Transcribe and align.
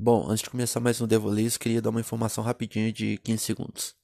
Bom, 0.00 0.30
antes 0.30 0.44
de 0.44 0.50
começar 0.50 0.78
mais 0.78 1.00
um 1.00 1.08
Devoleis, 1.08 1.56
queria 1.56 1.82
dar 1.82 1.90
uma 1.90 1.98
informação 1.98 2.44
rapidinha 2.44 2.92
de 2.92 3.18
15 3.18 3.42
segundos. 3.42 3.96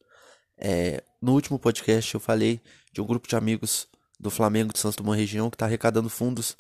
É, 0.58 1.04
no 1.22 1.32
último 1.32 1.56
podcast 1.56 2.12
eu 2.12 2.18
falei 2.18 2.60
de 2.92 3.00
um 3.00 3.06
grupo 3.06 3.28
de 3.28 3.36
amigos 3.36 3.86
do 4.18 4.28
Flamengo 4.28 4.72
de 4.72 4.80
Santos 4.80 4.96
Dumont 4.96 5.16
região 5.16 5.48
que 5.48 5.54
está 5.54 5.66
arrecadando 5.66 6.10
fundos 6.10 6.56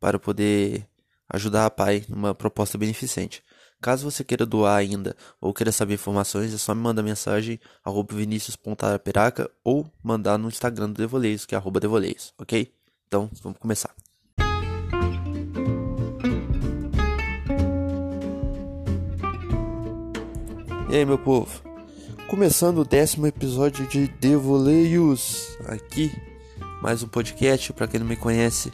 para 0.00 0.18
poder 0.18 0.88
ajudar 1.28 1.66
a 1.66 1.70
PAI 1.70 2.06
numa 2.08 2.34
proposta 2.34 2.78
beneficente. 2.78 3.42
Caso 3.78 4.10
você 4.10 4.24
queira 4.24 4.46
doar 4.46 4.78
ainda 4.78 5.14
ou 5.38 5.52
queira 5.52 5.70
saber 5.70 5.92
informações, 5.92 6.54
é 6.54 6.56
só 6.56 6.74
me 6.74 6.80
mandar 6.80 7.02
mensagem 7.02 7.60
arroba 7.84 8.14
ou 9.62 9.86
mandar 10.02 10.38
no 10.38 10.48
Instagram 10.48 10.88
do 10.88 10.94
Devoleios, 10.94 11.44
que 11.44 11.54
é 11.54 11.58
arroba 11.58 11.78
Devoleios, 11.78 12.32
ok? 12.38 12.72
Então, 13.06 13.30
vamos 13.42 13.58
começar. 13.58 13.94
E 20.90 20.96
aí, 20.96 21.04
meu 21.04 21.18
povo? 21.18 21.60
Começando 22.28 22.78
o 22.78 22.84
décimo 22.84 23.26
episódio 23.26 23.86
de 23.88 24.08
Devoleios, 24.08 25.58
aqui, 25.66 26.10
mais 26.80 27.02
um 27.02 27.08
podcast, 27.08 27.74
para 27.74 27.86
quem 27.86 28.00
não 28.00 28.06
me 28.06 28.16
conhece. 28.16 28.72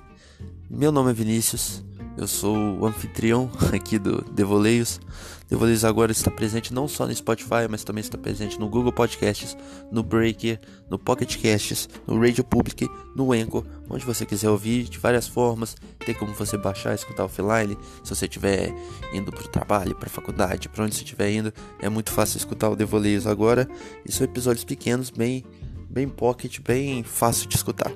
Meu 0.70 0.92
nome 0.92 1.10
é 1.10 1.12
Vinícius, 1.12 1.82
eu 2.16 2.26
sou 2.26 2.78
o 2.78 2.86
anfitrião 2.86 3.50
aqui 3.72 3.98
do 3.98 4.22
Devoleios. 4.30 5.00
Devoleios 5.48 5.84
agora 5.84 6.10
está 6.10 6.30
presente 6.30 6.72
não 6.72 6.88
só 6.88 7.06
no 7.06 7.14
Spotify, 7.14 7.68
mas 7.68 7.84
também 7.84 8.00
está 8.00 8.16
presente 8.16 8.58
no 8.58 8.68
Google 8.68 8.92
Podcasts, 8.92 9.56
no 9.90 10.02
Breaker, 10.02 10.58
no 10.88 10.98
Pocket 10.98 11.36
Casts, 11.40 11.88
no 12.06 12.18
Radio 12.18 12.42
Public, 12.42 12.88
no 13.14 13.32
Anchor, 13.32 13.64
onde 13.90 14.04
você 14.04 14.24
quiser 14.24 14.48
ouvir 14.48 14.84
de 14.84 14.98
várias 14.98 15.28
formas. 15.28 15.76
Tem 16.04 16.14
como 16.14 16.32
você 16.32 16.56
baixar 16.56 16.94
escutar 16.94 17.24
offline, 17.24 17.76
se 18.02 18.14
você 18.14 18.24
estiver 18.24 18.72
indo 19.12 19.30
para 19.30 19.44
o 19.44 19.48
trabalho, 19.48 19.94
para 19.94 20.08
a 20.08 20.10
faculdade, 20.10 20.68
para 20.68 20.84
onde 20.84 20.94
você 20.94 21.02
estiver 21.02 21.30
indo. 21.30 21.52
É 21.80 21.88
muito 21.88 22.10
fácil 22.10 22.38
escutar 22.38 22.70
o 22.70 22.76
Devoleios 22.76 23.26
agora. 23.26 23.68
E 24.04 24.12
são 24.12 24.24
episódios 24.24 24.64
pequenos, 24.64 25.10
bem, 25.10 25.44
bem 25.90 26.08
pocket, 26.08 26.58
bem 26.60 27.02
fácil 27.02 27.48
de 27.48 27.56
escutar. 27.56 27.92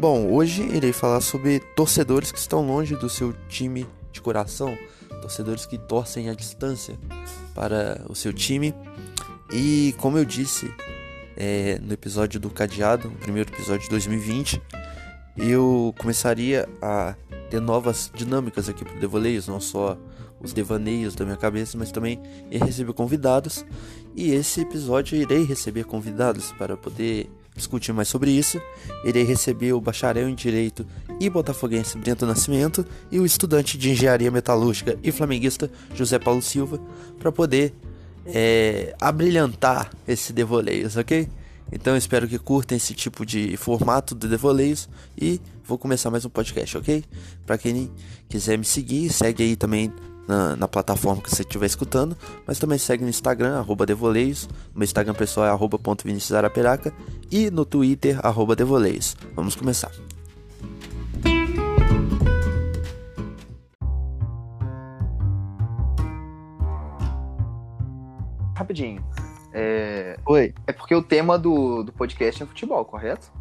Bom, 0.00 0.32
hoje 0.32 0.62
irei 0.62 0.92
falar 0.92 1.20
sobre 1.20 1.58
torcedores 1.58 2.30
que 2.30 2.38
estão 2.38 2.64
longe 2.64 2.94
do 2.94 3.10
seu 3.10 3.34
time 3.48 3.84
de 4.12 4.20
coração, 4.20 4.78
torcedores 5.20 5.66
que 5.66 5.76
torcem 5.76 6.30
à 6.30 6.34
distância 6.34 6.96
para 7.52 8.00
o 8.08 8.14
seu 8.14 8.32
time. 8.32 8.72
E 9.52 9.92
como 9.98 10.16
eu 10.16 10.24
disse 10.24 10.72
é, 11.36 11.80
no 11.82 11.92
episódio 11.92 12.38
do 12.38 12.48
Cadeado, 12.48 13.08
o 13.08 13.18
primeiro 13.18 13.52
episódio 13.52 13.82
de 13.82 13.88
2020, 13.90 14.62
eu 15.36 15.92
começaria 15.98 16.68
a 16.80 17.16
ter 17.50 17.60
novas 17.60 18.08
dinâmicas 18.14 18.68
aqui 18.68 18.84
para 18.84 19.00
Devoleios, 19.00 19.48
não 19.48 19.60
só 19.60 19.98
os 20.40 20.52
devaneios 20.52 21.16
da 21.16 21.24
minha 21.24 21.36
cabeça, 21.36 21.76
mas 21.76 21.90
também 21.90 22.22
ir 22.52 22.62
receber 22.62 22.92
convidados. 22.92 23.66
E 24.14 24.30
esse 24.30 24.60
episódio 24.60 25.16
irei 25.16 25.42
receber 25.42 25.82
convidados 25.86 26.52
para 26.52 26.76
poder 26.76 27.28
discutir 27.58 27.92
mais 27.92 28.08
sobre 28.08 28.30
isso, 28.30 28.60
irei 29.04 29.24
receber 29.24 29.72
o 29.72 29.80
bacharel 29.80 30.28
em 30.28 30.34
Direito 30.34 30.86
e 31.20 31.28
botafoguense 31.28 31.98
Brento 31.98 32.24
Nascimento 32.24 32.86
e 33.10 33.18
o 33.18 33.26
estudante 33.26 33.76
de 33.76 33.90
Engenharia 33.90 34.30
Metalúrgica 34.30 34.98
e 35.02 35.12
flamenguista 35.12 35.70
José 35.94 36.18
Paulo 36.18 36.40
Silva 36.40 36.80
para 37.18 37.30
poder 37.30 37.74
é, 38.26 38.94
abrilhantar 39.00 39.90
esse 40.06 40.32
Devoleios, 40.32 40.96
ok? 40.96 41.28
Então 41.70 41.96
espero 41.96 42.26
que 42.26 42.38
curtem 42.38 42.76
esse 42.76 42.94
tipo 42.94 43.26
de 43.26 43.56
formato 43.56 44.14
do 44.14 44.28
Devoleios 44.28 44.88
e 45.20 45.40
vou 45.64 45.76
começar 45.76 46.10
mais 46.10 46.24
um 46.24 46.30
podcast, 46.30 46.78
ok? 46.78 47.04
Para 47.44 47.58
quem 47.58 47.90
quiser 48.28 48.56
me 48.56 48.64
seguir, 48.64 49.10
segue 49.10 49.42
aí 49.42 49.56
também 49.56 49.92
na, 50.28 50.54
na, 50.54 50.68
plataforma 50.68 51.22
que 51.22 51.30
você 51.30 51.42
estiver 51.42 51.66
escutando, 51.66 52.16
mas 52.46 52.58
também 52.58 52.78
segue 52.78 53.02
no 53.02 53.08
Instagram, 53.08 53.58
arroba 53.58 53.86
Devoleios, 53.86 54.48
meu 54.74 54.84
Instagram 54.84 55.14
pessoal 55.14 55.46
é 55.46 55.50
arroba 55.50 55.78
ponto 55.78 56.04
e 57.30 57.50
no 57.50 57.64
Twitter, 57.64 58.20
arroba 58.24 58.54
Devoleios. 58.54 59.16
Vamos 59.34 59.56
começar. 59.56 59.90
Rapidinho. 68.54 69.02
É... 69.54 70.18
Oi. 70.26 70.52
É 70.66 70.72
porque 70.72 70.94
o 70.94 71.02
tema 71.02 71.38
do, 71.38 71.82
do 71.82 71.92
podcast 71.92 72.42
é 72.42 72.46
futebol, 72.46 72.84
correto? 72.84 73.32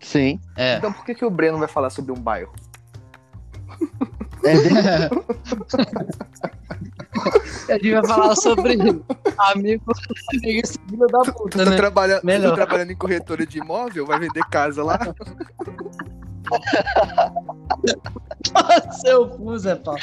Sim. 0.00 0.40
É. 0.56 0.76
Então 0.76 0.92
por 0.92 1.04
que, 1.04 1.14
que 1.14 1.24
o 1.24 1.30
Breno 1.30 1.58
vai 1.58 1.68
falar 1.68 1.90
sobre 1.90 2.12
um 2.12 2.20
bairro? 2.20 2.52
É 4.44 5.10
A 7.68 7.74
gente 7.74 7.92
vai 7.92 8.06
falar 8.06 8.34
sobre 8.36 8.72
amigo, 8.72 9.04
amigo 9.38 9.92
filho 10.88 11.06
da 11.08 11.18
puta, 11.20 11.50
tu 11.50 11.58
tá 11.58 11.70
né? 11.70 11.76
Trabalha, 11.76 12.20
Melhor. 12.24 12.52
Tu 12.52 12.56
tá 12.56 12.66
trabalhando 12.66 12.92
em 12.92 12.96
corretora 12.96 13.46
de 13.46 13.58
imóvel? 13.58 14.06
Vai 14.06 14.18
vender 14.18 14.42
casa 14.50 14.82
lá? 14.82 14.98
Seu 19.00 19.28
cu, 19.28 19.56
Zé 19.58 19.76
Paulo. 19.76 20.00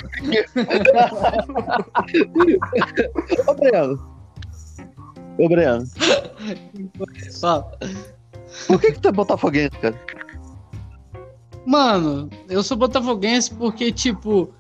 Ô, 3.48 3.54
Breno. 3.54 4.18
Ô, 5.38 5.50
Breno. 5.50 5.84
Por 8.68 8.82
que 8.82 8.94
que 8.94 9.00
tu 9.00 9.10
é 9.10 9.12
botafoguense, 9.12 9.78
cara? 9.80 10.00
Mano, 11.68 12.30
eu 12.48 12.64
sou 12.64 12.78
botafoguense 12.78 13.54
porque, 13.54 13.92
tipo, 13.92 14.54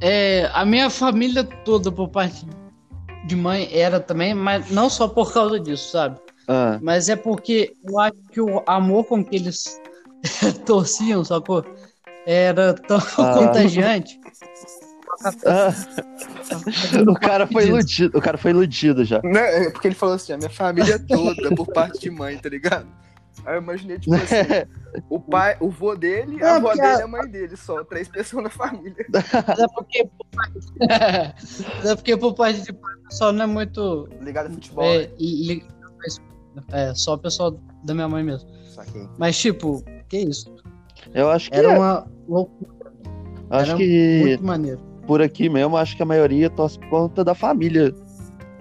é, 0.00 0.48
a 0.54 0.64
minha 0.64 0.88
família 0.88 1.42
toda, 1.42 1.90
por 1.90 2.08
parte 2.08 2.46
de 3.26 3.34
mãe, 3.34 3.68
era 3.72 3.98
também, 3.98 4.32
mas 4.32 4.70
não 4.70 4.88
só 4.88 5.08
por 5.08 5.32
causa 5.32 5.58
disso, 5.58 5.90
sabe? 5.90 6.20
Ah. 6.46 6.78
Mas 6.80 7.08
é 7.08 7.16
porque 7.16 7.74
eu 7.84 7.98
acho 7.98 8.14
que 8.30 8.40
o 8.40 8.62
amor 8.64 9.06
com 9.06 9.24
que 9.24 9.34
eles 9.34 9.80
torciam, 10.64 11.24
sacou? 11.24 11.64
Era 12.24 12.74
tão 12.74 12.98
ah. 12.98 13.34
contagiante. 13.34 14.20
Ah. 15.44 15.74
o 17.08 17.14
cara 17.14 17.44
foi 17.48 17.66
iludido, 17.66 18.16
o 18.16 18.22
cara 18.22 18.38
foi 18.38 18.52
iludido 18.52 19.04
já. 19.04 19.20
Não, 19.24 19.40
é 19.40 19.68
porque 19.68 19.88
ele 19.88 19.96
falou 19.96 20.14
assim, 20.14 20.32
a 20.32 20.38
minha 20.38 20.48
família 20.48 20.96
toda, 20.96 21.52
por 21.56 21.66
parte 21.66 21.98
de 21.98 22.10
mãe, 22.10 22.38
tá 22.38 22.48
ligado? 22.48 22.86
Aí 23.44 23.56
eu 23.56 23.62
imaginei, 23.62 23.98
tipo 23.98 24.14
assim, 24.14 24.34
o 25.08 25.18
pai, 25.18 25.56
o 25.60 25.70
vô 25.70 25.94
dele, 25.94 26.42
a 26.42 26.56
avó 26.56 26.74
dele 26.74 26.98
e 26.98 27.02
a 27.02 27.06
mãe 27.06 27.28
dele, 27.28 27.56
só 27.56 27.82
três 27.84 28.08
pessoas 28.08 28.44
na 28.44 28.50
família. 28.50 29.06
é 29.06 29.68
porque, 29.74 30.08
é 31.88 31.94
porque 31.94 32.16
por 32.16 32.34
parte 32.34 32.60
de 32.62 32.72
pai, 32.72 32.94
o 32.94 33.08
pessoal 33.08 33.32
não 33.32 33.44
é 33.44 33.46
muito. 33.46 34.08
Ligado 34.20 34.46
a 34.46 34.50
futebol. 34.50 34.84
É, 34.84 35.06
né? 35.06 35.08
li, 35.18 35.64
é, 36.72 36.94
só 36.94 37.14
o 37.14 37.18
pessoal 37.18 37.58
da 37.84 37.94
minha 37.94 38.08
mãe 38.08 38.22
mesmo. 38.22 38.48
Saquei. 38.66 39.08
Mas, 39.18 39.38
tipo, 39.38 39.82
que 40.08 40.18
isso? 40.18 40.54
Eu 41.14 41.30
acho 41.30 41.50
que. 41.50 41.56
Era 41.56 41.72
é. 41.72 41.78
uma 41.78 42.06
loucura. 42.28 42.92
Acho 43.50 43.70
Era 43.70 43.78
que. 43.78 44.20
Muito 44.22 44.44
maneiro. 44.44 44.80
Por 45.06 45.22
aqui 45.22 45.48
mesmo, 45.48 45.76
acho 45.76 45.96
que 45.96 46.02
a 46.02 46.06
maioria 46.06 46.48
torce 46.50 46.78
por 46.78 46.88
conta 46.88 47.24
da 47.24 47.34
família. 47.34 47.92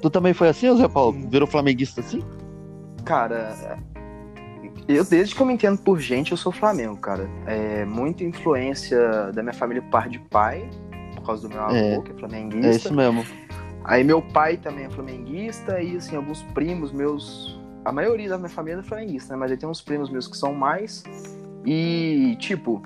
Tu 0.02 0.09
também 0.09 0.34
foi 0.34 0.47
assim, 0.47 0.75
Zé 0.78 0.88
Paulo? 0.88 1.28
Virou 1.29 1.47
flamenguista 1.47 2.02
assim? 2.02 2.24
Cara, 3.03 3.78
eu, 4.96 5.06
desde 5.06 5.36
que 5.36 5.42
eu 5.42 5.46
me 5.46 5.54
entendo 5.54 5.78
por 5.78 6.00
gente, 6.00 6.32
eu 6.32 6.38
sou 6.38 6.52
Flamengo, 6.52 6.98
cara. 6.98 7.30
É 7.46 7.86
muita 7.86 8.24
influência 8.24 9.32
da 9.32 9.44
minha 9.44 9.54
família 9.54 9.84
par 9.92 10.10
de 10.10 10.20
pai, 10.20 10.68
por 11.16 11.26
causa 11.26 11.48
do 11.48 11.54
meu 11.54 11.64
avô, 11.64 11.76
é, 11.76 12.02
que 12.02 12.12
é 12.12 12.16
flamenguista. 12.16 12.68
É 12.68 12.72
isso 12.72 12.94
mesmo. 12.94 13.24
Aí 13.84 14.04
meu 14.04 14.22
pai 14.22 14.58
também 14.58 14.86
é 14.86 14.90
flamenguista 14.90 15.82
e, 15.82 15.96
assim, 15.96 16.16
alguns 16.16 16.42
primos 16.54 16.92
meus... 16.92 17.60
A 17.86 17.92
maioria 17.92 18.30
da 18.30 18.38
minha 18.38 18.50
família 18.50 18.80
é 18.80 18.84
flamenguista, 18.84 19.34
né? 19.34 19.40
Mas 19.40 19.52
aí 19.52 19.58
tem 19.58 19.70
uns 19.70 19.82
primos 19.82 20.10
meus 20.10 20.28
que 20.28 20.36
são 20.36 20.54
mais. 20.54 21.04
E, 21.66 22.36
tipo, 22.40 22.84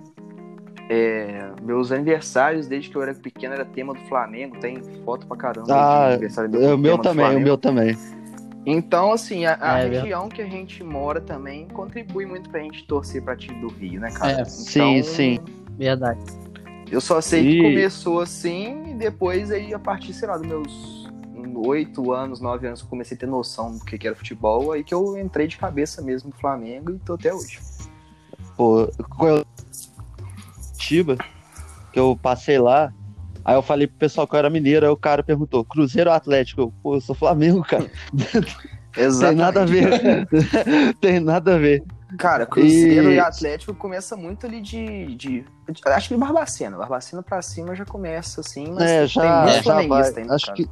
é, 0.90 1.52
meus 1.62 1.91
aniversários, 1.91 2.68
desde 2.68 2.90
que 2.90 2.96
eu 2.96 3.02
era 3.02 3.14
pequeno, 3.14 3.53
era 3.53 3.66
tema 3.66 3.94
do 3.94 4.00
Flamengo. 4.02 4.59
Tem 4.59 4.81
foto 5.03 5.25
pra 5.25 5.35
caramba. 5.35 5.68
Ah, 5.70 6.17
o 6.73 6.78
meu 6.78 6.97
também, 6.97 7.35
o 7.35 7.40
meu 7.40 7.58
também. 7.58 7.97
Então, 8.65 9.11
assim, 9.11 9.45
a, 9.45 9.57
a 9.59 9.79
é, 9.79 9.89
região 9.89 10.29
que 10.29 10.41
a 10.41 10.47
gente 10.47 10.83
mora 10.83 11.19
também 11.19 11.67
contribui 11.67 12.25
muito 12.25 12.49
pra 12.49 12.61
gente 12.61 12.85
torcer 12.85 13.21
pra 13.21 13.35
time 13.35 13.59
do 13.59 13.67
Rio, 13.67 13.99
né, 13.99 14.11
cara? 14.11 14.31
É, 14.31 14.35
então, 14.35 14.45
sim, 14.45 15.03
sim. 15.03 15.39
Verdade. 15.77 16.21
Eu 16.89 17.01
só 17.01 17.19
sei 17.19 17.41
e... 17.41 17.51
que 17.51 17.61
começou 17.63 18.21
assim 18.21 18.91
e 18.91 18.93
depois 18.93 19.51
aí, 19.51 19.73
a 19.73 19.79
partir, 19.79 20.13
sei 20.13 20.27
lá, 20.27 20.37
dos 20.37 20.47
meus 20.47 21.03
oito 21.65 22.11
anos, 22.11 22.39
nove 22.41 22.67
anos, 22.67 22.81
eu 22.81 22.87
comecei 22.87 23.15
a 23.15 23.19
ter 23.19 23.25
noção 23.25 23.77
do 23.77 23.85
que, 23.85 23.97
que 23.97 24.07
era 24.07 24.15
futebol, 24.15 24.71
aí 24.71 24.83
que 24.83 24.93
eu 24.93 25.17
entrei 25.17 25.47
de 25.47 25.57
cabeça 25.57 26.01
mesmo 26.01 26.29
no 26.29 26.35
Flamengo 26.35 26.91
e 26.91 26.99
tô 26.99 27.13
até 27.13 27.33
hoje. 27.33 27.59
Pô, 28.55 28.87
Tiba, 30.77 31.17
que 31.91 31.99
eu 31.99 32.17
passei 32.21 32.59
lá, 32.59 32.93
Aí 33.45 33.55
eu 33.55 33.61
falei 33.61 33.87
pro 33.87 33.97
pessoal 33.97 34.25
que 34.28 34.35
eu 34.35 34.40
era 34.40 34.49
mineiro, 34.49 34.85
aí 34.85 34.91
o 34.91 34.97
cara 34.97 35.22
perguntou, 35.23 35.66
Cruzeiro 35.66 36.09
ou 36.09 36.16
Atlético? 36.16 36.61
Eu, 36.61 36.73
Pô, 36.81 36.95
eu 36.95 37.01
sou 37.01 37.13
Flamengo, 37.16 37.61
cara. 37.63 37.90
Exatamente. 38.95 39.31
Tem 39.31 39.35
nada 39.35 39.61
a 39.61 39.66
ver. 39.66 40.28
Tem 41.01 41.19
nada 41.19 41.55
a 41.55 41.57
ver. 41.57 41.84
Cara, 42.17 42.45
Cruzeiro 42.45 43.11
e, 43.11 43.16
E- 43.16 43.19
Atlético 43.19 43.73
começa 43.73 44.16
muito 44.16 44.45
ali 44.45 44.61
de, 44.61 45.16
de. 45.16 45.45
Acho 45.87 46.09
que 46.09 46.16
Barbacena. 46.16 46.78
Barbacena 46.78 47.23
pra 47.23 47.41
cima 47.41 47.75
já 47.75 47.85
começa 47.85 48.41
assim, 48.41 48.72
mas 48.72 48.84
É, 48.84 48.99
tem 48.99 49.07
já, 49.07 49.22
muito 49.41 49.47
já 49.47 49.53
vai. 49.53 49.63
flamenguista 49.63 50.19
ainda, 50.19 50.35
Acho 50.35 50.46
cara. 50.46 50.57
que 50.57 50.69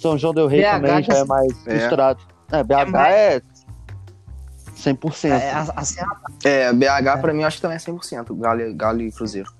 São 0.00 0.16
João 0.16 0.32
Del 0.32 0.46
Rei 0.46 0.62
BH 0.62 0.70
também 0.72 1.02
já 1.04 1.14
é 1.18 1.24
mais 1.24 1.66
É. 1.66 1.74
misturado. 1.74 2.22
É, 2.50 2.64
BH 2.64 2.90
mais- 2.90 3.14
é 3.14 3.42
100%. 4.76 5.30
É, 5.30 5.50
a, 5.52 5.60
a 5.76 5.84
cena 5.84 6.08
É, 6.42 6.72
BH 6.72 7.20
pra 7.20 7.34
mim 7.34 7.42
eu 7.42 7.46
acho 7.46 7.56
que 7.58 7.62
também 7.62 7.76
é 7.76 7.78
100%. 7.78 8.34
Galo, 8.40 8.74
Galo 8.74 9.02
e 9.02 9.12
Cruzeiro. 9.12 9.52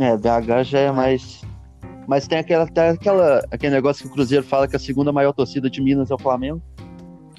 É, 0.00 0.16
BH 0.16 0.62
já 0.64 0.78
é 0.78 0.90
mais. 0.90 1.42
Mas 2.08 2.26
tem 2.26 2.38
aquela, 2.38 2.66
tem 2.66 2.84
aquela, 2.88 3.44
aquele 3.50 3.74
negócio 3.74 4.02
que 4.02 4.08
o 4.08 4.12
Cruzeiro 4.12 4.42
fala 4.44 4.66
que 4.66 4.74
a 4.74 4.78
segunda 4.78 5.12
maior 5.12 5.32
torcida 5.32 5.68
de 5.68 5.80
Minas 5.82 6.10
é 6.10 6.14
o 6.14 6.18
Flamengo. 6.18 6.60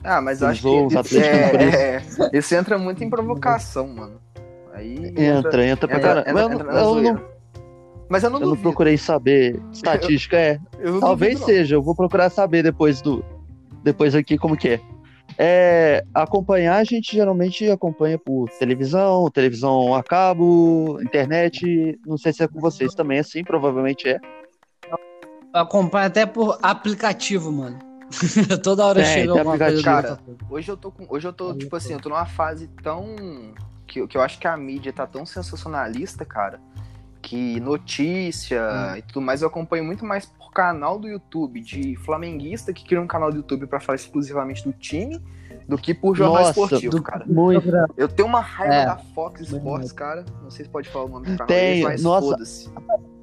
Ah, 0.03 0.21
mas 0.21 0.41
acho 0.43 0.61
que. 0.61 0.67
atleticos 0.95 1.09
por 1.09 1.23
É, 1.23 1.95
é, 1.95 2.37
isso 2.37 2.55
entra 2.55 2.77
muito 2.77 3.03
em 3.03 3.09
provocação, 3.09 3.87
mano. 3.87 4.21
Aí. 4.73 5.13
Entra, 5.17 5.65
entra 5.65 5.87
pra 5.87 5.99
caramba. 5.99 6.29
entra- 6.29 6.33
Mas 6.33 6.43
eu, 6.43 6.51
entra 6.51 6.67
eu 6.67 7.13
não, 7.13 7.21
Mas 8.09 8.23
eu 8.23 8.29
não 8.29 8.41
eu 8.41 8.47
não 8.49 8.57
procurei 8.57 8.97
saber 8.97 9.59
estatística, 9.71 10.37
é. 10.37 10.59
Eu 10.79 10.99
Talvez 10.99 11.39
duvido, 11.39 11.45
seja, 11.51 11.75
eu 11.75 11.81
vou 11.81 11.95
procurar 11.95 12.29
saber 12.29 12.61
depois 12.63 13.01
do. 13.01 13.25
Depois 13.83 14.13
aqui 14.13 14.37
como 14.37 14.55
que 14.55 14.69
é. 14.69 14.81
É, 15.43 16.05
acompanhar, 16.13 16.75
a 16.77 16.83
gente 16.83 17.13
geralmente 17.15 17.67
acompanha 17.67 18.15
por 18.15 18.47
televisão, 18.59 19.27
televisão 19.31 19.95
a 19.95 20.03
cabo, 20.03 20.99
internet. 21.01 21.99
Não 22.05 22.15
sei 22.15 22.31
se 22.31 22.43
é 22.43 22.47
com 22.47 22.59
vocês 22.59 22.93
também, 22.93 23.17
assim, 23.17 23.43
provavelmente 23.43 24.07
é. 24.07 24.19
acompanha 25.51 26.05
até 26.05 26.27
por 26.27 26.59
aplicativo, 26.61 27.51
mano. 27.51 27.79
Toda 28.61 28.85
hora 28.85 29.01
Tem, 29.01 29.13
chega 29.13 29.33
tem 29.33 29.39
alguma 29.39 29.57
coisa. 29.57 30.01
Botafogo. 30.01 30.37
Hoje 30.47 30.71
eu 30.71 30.77
tô 30.77 30.91
com. 30.91 31.07
Hoje 31.09 31.27
eu 31.27 31.33
tô, 31.33 31.55
tipo 31.55 31.75
assim, 31.75 31.93
eu 31.93 31.99
tô 31.99 32.09
numa 32.09 32.27
fase 32.27 32.67
tão. 32.83 33.15
Que, 33.87 34.05
que 34.05 34.15
eu 34.15 34.21
acho 34.21 34.37
que 34.37 34.45
a 34.45 34.55
mídia 34.55 34.93
tá 34.93 35.07
tão 35.07 35.25
sensacionalista, 35.25 36.23
cara. 36.23 36.59
Que 37.19 37.59
notícia 37.59 38.61
Hum. 38.61 38.97
e 38.97 39.01
tudo 39.01 39.21
mais 39.21 39.41
eu 39.41 39.47
acompanho 39.47 39.83
muito 39.83 40.05
mais 40.05 40.31
por 40.51 40.55
canal 40.55 40.99
do 40.99 41.07
YouTube 41.07 41.61
de 41.61 41.95
flamenguista 41.95 42.73
que 42.73 42.83
cria 42.83 43.01
um 43.01 43.07
canal 43.07 43.31
do 43.31 43.37
YouTube 43.37 43.65
pra 43.67 43.79
falar 43.79 43.95
exclusivamente 43.95 44.63
do 44.63 44.73
time 44.73 45.19
do 45.67 45.77
que 45.77 45.93
por 45.93 46.15
jornal 46.15 46.43
Nossa, 46.43 46.49
esportivo, 46.59 46.97
do- 46.97 47.01
cara. 47.03 47.23
Muito. 47.25 47.63
Eu 47.95 48.07
tenho 48.09 48.27
uma 48.27 48.41
raiva 48.41 48.73
É. 48.75 48.85
da 48.85 48.97
Fox 48.97 49.41
Sports, 49.41 49.91
cara. 49.93 50.25
Não 50.43 50.49
sei 50.51 50.65
se 50.65 50.71
pode 50.71 50.89
falar 50.89 51.05
o 51.05 51.07
nome 51.09 51.25
do 51.27 51.31
canal 51.33 51.47
Tem, 51.47 51.57
deles, 51.75 51.83
mas 51.83 52.03
nossa. 52.03 52.27
foda-se. 52.27 52.69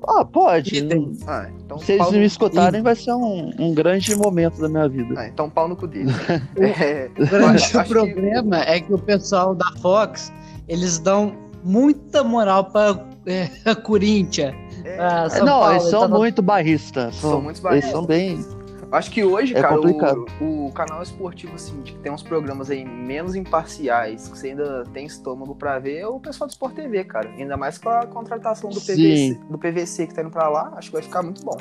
Ah, 0.07 0.25
pode. 0.25 0.89
Ah, 1.27 1.51
então 1.63 1.79
Se 1.79 1.93
eles 1.93 2.11
me 2.13 2.25
escutarem, 2.25 2.81
vai 2.81 2.95
ser 2.95 3.13
um, 3.13 3.51
um 3.59 3.75
grande 3.75 4.15
momento 4.17 4.61
da 4.61 4.69
minha 4.69 4.89
vida. 4.89 5.15
Ah, 5.19 5.29
então 5.29 5.51
pau 5.51 5.69
no 5.69 5.77
cu 5.77 5.87
deles. 5.87 6.15
é, 6.57 7.11
O 7.19 7.27
grande 7.27 7.63
acho 7.63 7.83
que- 7.83 7.89
problema 7.93 8.61
é 8.63 8.81
que 8.81 8.95
o 8.95 8.99
pessoal 8.99 9.55
da 9.55 9.71
Fox, 9.83 10.33
eles 10.67 10.99
dão 10.99 11.35
muita 11.63 12.25
moral 12.25 12.65
pra 12.71 12.99
é, 13.27 13.75
Corinthians. 13.75 14.55
É, 14.93 14.97
pra 14.97 15.31
São 15.31 15.47
não, 15.47 15.61
Paulo, 15.61 15.73
eles 15.73 15.83
são 15.91 16.01
tá 16.01 16.09
no- 16.09 16.17
muito 16.19 16.43
barristas. 16.43 17.15
São 17.17 17.31
São, 17.31 17.41
muito 17.41 17.57
Eles 17.57 17.61
barristas. 17.61 17.93
são 17.93 18.05
bem. 18.07 18.45
Acho 18.91 19.11
que 19.11 19.23
hoje, 19.23 19.55
É 19.55 19.61
cara, 19.61 19.77
complicado. 19.77 20.25
o, 20.41 20.67
o 20.69 20.73
canal 20.73 21.03
esportivo, 21.03 21.55
assim, 21.57 21.79
de 21.83 21.93
que 21.93 21.99
tem 21.99 22.11
uns 22.11 22.23
programas 22.23 22.71
aí 22.71 22.87
menos 22.87 23.35
imparciais, 23.35 24.29
que 24.29 24.39
você 24.39 24.49
ainda 24.49 24.83
tem 24.95 25.05
estômago 25.05 25.55
pra 25.55 25.79
ver, 25.79 25.99
é 25.99 26.07
o 26.07 26.19
pessoal 26.19 26.49
do 26.49 26.53
Sport 26.53 26.75
TV, 26.75 27.05
cara. 27.05 27.29
Ainda 27.37 27.55
mais 27.59 27.77
com 27.77 27.91
a 27.91 28.07
contratação 28.07 28.71
do 28.71 28.81
Sim. 28.81 29.35
PVC, 29.35 29.41
do 29.51 29.59
PVC 29.59 30.07
que 30.07 30.15
tá 30.15 30.23
indo 30.23 30.31
pra 30.31 30.49
lá, 30.49 30.73
acho 30.77 30.89
que 30.89 30.95
vai 30.95 31.03
ficar 31.03 31.23
muito 31.23 31.45
bom. 31.45 31.59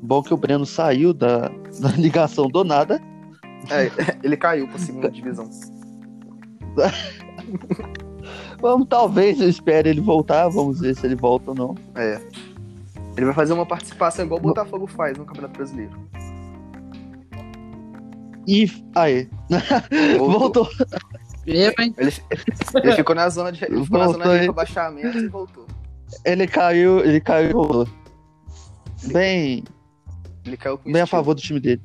Bom 0.00 0.22
que 0.22 0.32
o 0.32 0.36
Breno 0.36 0.64
saiu 0.64 1.12
da, 1.12 1.48
da 1.80 1.88
ligação 1.96 2.46
do 2.46 2.62
nada. 2.62 3.00
É, 3.68 3.90
ele 4.22 4.36
caiu 4.36 4.68
pra 4.68 4.78
segunda 4.78 5.10
divisão. 5.10 5.48
Vamos, 8.60 8.88
talvez 8.88 9.40
eu 9.40 9.48
espere 9.48 9.90
ele 9.90 10.00
voltar. 10.00 10.48
Vamos 10.48 10.80
ver 10.80 10.94
se 10.96 11.06
ele 11.06 11.14
volta 11.14 11.50
ou 11.50 11.54
não. 11.56 11.74
É. 11.94 12.20
Ele 13.16 13.26
vai 13.26 13.34
fazer 13.34 13.52
uma 13.52 13.66
participação 13.66 14.24
igual 14.24 14.40
o 14.40 14.42
Botafogo 14.42 14.86
faz 14.86 15.16
no 15.18 15.24
Campeonato 15.24 15.56
Brasileiro. 15.56 15.92
E. 18.46 18.66
Aí. 18.94 19.28
Voltou. 20.18 20.64
Voltou. 20.64 20.68
Ele, 21.46 21.72
ele 22.82 22.92
ficou 22.96 23.14
na 23.14 23.28
zona 23.28 23.52
de, 23.52 23.60
ficou 23.60 23.78
na 23.98 24.06
Voltou 24.06 24.12
zona 24.22 24.38
de 24.38 24.46
rebaixamento 24.46 25.18
e 25.18 25.28
voltou. 25.28 25.66
Ele 26.24 26.46
caiu. 26.46 27.00
Ele 27.00 27.20
caiu 27.20 27.50
e 27.50 27.52
voltou. 27.52 27.88
Bem, 29.12 29.62
Ele 30.46 30.56
caiu 30.56 30.78
com 30.78 30.84
bem 30.90 31.02
a 31.02 31.04
estilo. 31.04 31.18
favor 31.20 31.34
do 31.34 31.42
time 31.42 31.60
dele. 31.60 31.82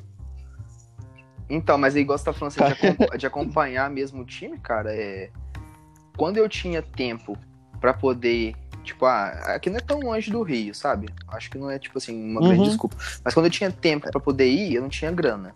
Então, 1.50 1.78
mas 1.78 1.96
aí, 1.96 2.02
igual 2.04 2.18
você 2.18 2.24
tá 2.26 2.32
falando 2.32 2.54
assim, 2.56 2.76
de, 2.76 2.88
acom- 2.88 3.18
de 3.18 3.28
acompanhar 3.28 3.90
mesmo 3.90 4.22
o 4.22 4.26
time, 4.26 4.58
cara, 4.60 4.94
é. 4.96 5.30
Quando 6.20 6.38
eu 6.38 6.48
tinha 6.50 6.82
tempo 6.82 7.38
pra 7.80 7.94
poder. 7.94 8.54
Tipo, 8.84 9.06
ah, 9.06 9.28
aqui 9.56 9.70
não 9.70 9.78
é 9.78 9.82
tão 9.82 10.00
longe 10.00 10.30
do 10.32 10.42
Rio, 10.42 10.74
sabe? 10.76 11.08
Acho 11.30 11.50
que 11.50 11.58
não 11.58 11.70
é, 11.70 11.78
tipo 11.80 11.98
assim, 11.98 12.32
uma 12.32 12.42
grande 12.42 12.60
Uhum. 12.60 12.64
desculpa. 12.68 12.96
Mas 13.24 13.34
quando 13.34 13.46
eu 13.46 13.52
tinha 13.52 13.72
tempo 13.72 14.10
pra 14.12 14.20
poder 14.20 14.48
ir, 14.48 14.74
eu 14.76 14.82
não 14.82 14.90
tinha 14.90 15.12
grana. 15.12 15.54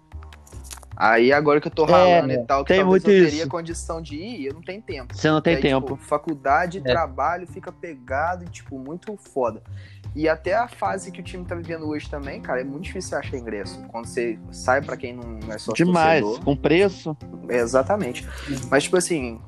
Aí 0.96 1.34
agora 1.34 1.60
que 1.60 1.68
eu 1.68 1.72
tô 1.72 1.86
É, 1.88 1.92
ralando 1.92 2.34
e 2.34 2.46
tal, 2.46 2.64
que 2.64 2.76
talvez 2.76 3.04
eu 3.04 3.10
teria 3.10 3.30
isso. 3.42 3.48
condição 3.50 4.00
de 4.02 4.16
ir, 4.16 4.46
eu 4.46 4.54
não 4.54 4.62
tenho 4.62 4.82
tempo. 4.82 5.16
Você 5.16 5.30
não 5.32 5.42
tem 5.42 5.56
Aí, 5.56 5.62
tempo. 5.62 5.82
tipo, 5.96 5.98
faculdade, 6.08 6.78
É. 6.78 6.82
trabalho, 6.82 7.48
fica 7.48 7.72
pegado 7.72 8.46
e, 8.46 8.48
tipo, 8.48 8.78
muito 8.78 9.18
foda. 9.18 9.64
E 10.16 10.30
até 10.30 10.54
a 10.54 10.68
fase 10.68 11.12
que 11.12 11.20
o 11.20 11.24
time 11.24 11.44
tá 11.44 11.56
vivendo 11.56 11.88
hoje 11.88 12.08
também, 12.08 12.40
cara, 12.40 12.62
é 12.62 12.64
muito 12.64 12.84
difícil 12.84 13.18
achar 13.18 13.36
ingresso. 13.38 13.84
Quando 13.88 14.06
você 14.06 14.38
sai 14.52 14.82
pra 14.84 14.96
quem 14.96 15.14
não 15.16 15.40
é 15.52 15.58
só 15.58 15.74
Demais. 15.74 16.22
torcedor. 16.22 16.46
Com 16.46 16.56
preço. 16.56 17.18
É, 17.50 17.58
exatamente. 17.58 18.28
Mas, 18.70 18.84
tipo 18.84 18.96
assim, 18.96 19.42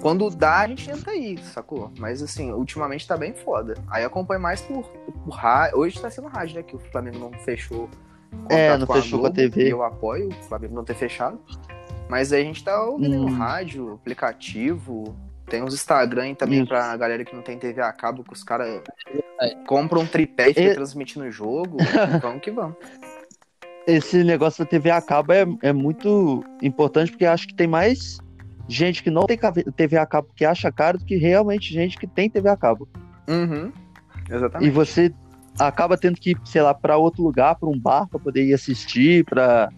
quando 0.00 0.28
dá, 0.30 0.60
a 0.60 0.68
gente 0.68 0.88
tenta 0.88 1.14
ir, 1.14 1.38
sacou? 1.40 1.90
Mas, 1.98 2.22
assim, 2.22 2.52
ultimamente 2.52 3.06
tá 3.06 3.16
bem 3.16 3.32
foda. 3.34 3.74
Aí 3.88 4.02
eu 4.02 4.06
acompanho 4.08 4.40
mais 4.40 4.60
por, 4.62 4.82
por 4.84 5.30
rádio. 5.30 5.78
Hoje 5.78 6.00
tá 6.00 6.10
sendo 6.10 6.28
rádio, 6.28 6.56
né? 6.56 6.62
Que 6.62 6.76
o 6.76 6.78
Flamengo 6.78 7.18
não 7.18 7.32
fechou. 7.40 7.88
É, 8.48 8.76
não 8.76 8.86
fechou 8.86 9.20
com 9.20 9.26
a 9.26 9.30
Globo, 9.30 9.34
TV. 9.34 9.66
E 9.66 9.70
eu 9.70 9.82
apoio 9.82 10.28
o 10.28 10.32
Flamengo 10.44 10.74
não 10.74 10.84
ter 10.84 10.94
fechado. 10.94 11.38
Mas 12.08 12.32
aí 12.32 12.42
a 12.42 12.44
gente 12.44 12.62
tá 12.64 12.82
ouvindo 12.84 13.16
no 13.16 13.26
Hum. 13.26 13.34
rádio, 13.38 13.92
aplicativo. 13.94 15.16
Tem 15.46 15.62
uns 15.62 15.74
Instagram 15.74 16.22
aí 16.22 16.34
também 16.34 16.60
Isso. 16.60 16.68
pra 16.68 16.96
galera 16.96 17.24
que 17.24 17.34
não 17.34 17.42
tem 17.42 17.58
TV 17.58 17.80
a 17.82 17.92
cabo, 17.92 18.24
que 18.24 18.32
os 18.32 18.42
caras 18.42 18.82
É. 19.40 19.54
compram 19.66 20.02
um 20.02 20.06
tripé 20.06 20.50
e 20.50 20.54
ficam 20.54 20.70
E- 20.70 20.74
transmitindo 20.74 21.24
o 21.26 21.30
jogo. 21.30 21.76
vamos 22.22 22.40
que 22.42 22.50
vamos. 22.50 22.76
Esse 23.86 24.22
negócio 24.22 24.64
da 24.64 24.70
TV 24.70 24.90
a 24.90 25.02
cabo 25.02 25.32
é, 25.32 25.44
é 25.62 25.72
muito 25.72 26.44
importante 26.62 27.10
porque 27.10 27.26
acho 27.26 27.48
que 27.48 27.54
tem 27.54 27.66
mais 27.66 28.18
gente 28.68 29.02
que 29.02 29.10
não 29.10 29.24
tem 29.26 29.38
TV 29.76 29.96
a 29.96 30.06
cabo 30.06 30.28
que 30.34 30.44
acha 30.44 30.70
caro 30.70 30.98
do 30.98 31.04
que 31.04 31.16
realmente 31.16 31.72
gente 31.72 31.98
que 31.98 32.06
tem 32.06 32.30
TV 32.30 32.48
a 32.48 32.56
cabo. 32.56 32.88
Uhum. 33.28 33.72
E 34.28 34.34
Exatamente. 34.34 34.70
você 34.70 35.12
acaba 35.58 35.96
tendo 35.96 36.18
que 36.18 36.30
ir, 36.30 36.38
sei 36.44 36.62
lá, 36.62 36.72
pra 36.72 36.96
outro 36.96 37.22
lugar, 37.22 37.56
pra 37.56 37.68
um 37.68 37.78
bar, 37.78 38.08
pra 38.08 38.18
poder 38.18 38.44
ir 38.44 38.54
assistir, 38.54 39.24
pra. 39.24 39.68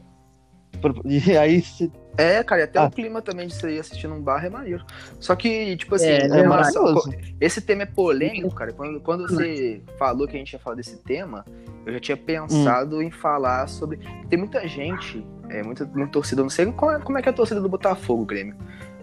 E 1.04 1.36
aí 1.36 1.60
se- 1.62 1.90
É, 2.16 2.42
cara, 2.44 2.60
e 2.60 2.64
até 2.64 2.78
Ah. 2.78 2.84
o 2.84 2.90
clima 2.90 3.20
também 3.20 3.48
de 3.48 3.54
você 3.54 3.72
ir 3.72 3.80
assistindo 3.80 4.14
um 4.14 4.22
bar 4.22 4.44
é 4.44 4.48
maneiro. 4.48 4.84
Só 5.18 5.34
que, 5.34 5.76
tipo 5.76 5.96
assim, 5.96 6.06
É, 6.06 6.26
é 6.26 6.42
uma- 6.42 6.56
maravilhoso. 6.56 7.10
esse 7.40 7.60
tema 7.60 7.82
é 7.82 7.86
polêmico, 7.86 8.54
cara. 8.54 8.72
Quando, 8.72 9.00
quando 9.00 9.26
você 9.28 9.82
falou 9.98 10.26
que 10.28 10.36
a 10.36 10.38
gente 10.38 10.52
ia 10.52 10.58
falar 10.60 10.76
desse 10.76 10.96
tema, 10.98 11.44
eu 11.84 11.92
já 11.94 11.98
tinha 12.00 12.16
pensado 12.16 13.02
em 13.02 13.10
falar 13.10 13.66
sobre. 13.68 13.98
Tem 14.30 14.38
muita 14.38 14.66
gente, 14.68 15.26
é, 15.50 15.60
muita, 15.62 15.84
muita 15.86 16.12
torcida, 16.12 16.40
eu 16.40 16.44
não 16.44 16.50
sei 16.50 16.66
qual 16.72 16.92
é- 16.92 17.00
como 17.00 17.18
é 17.18 17.22
que 17.22 17.28
é 17.28 17.32
a 17.32 17.34
torcida 17.34 17.60
do 17.60 17.68
Botafogo, 17.68 18.24
Grêmio. 18.24 18.54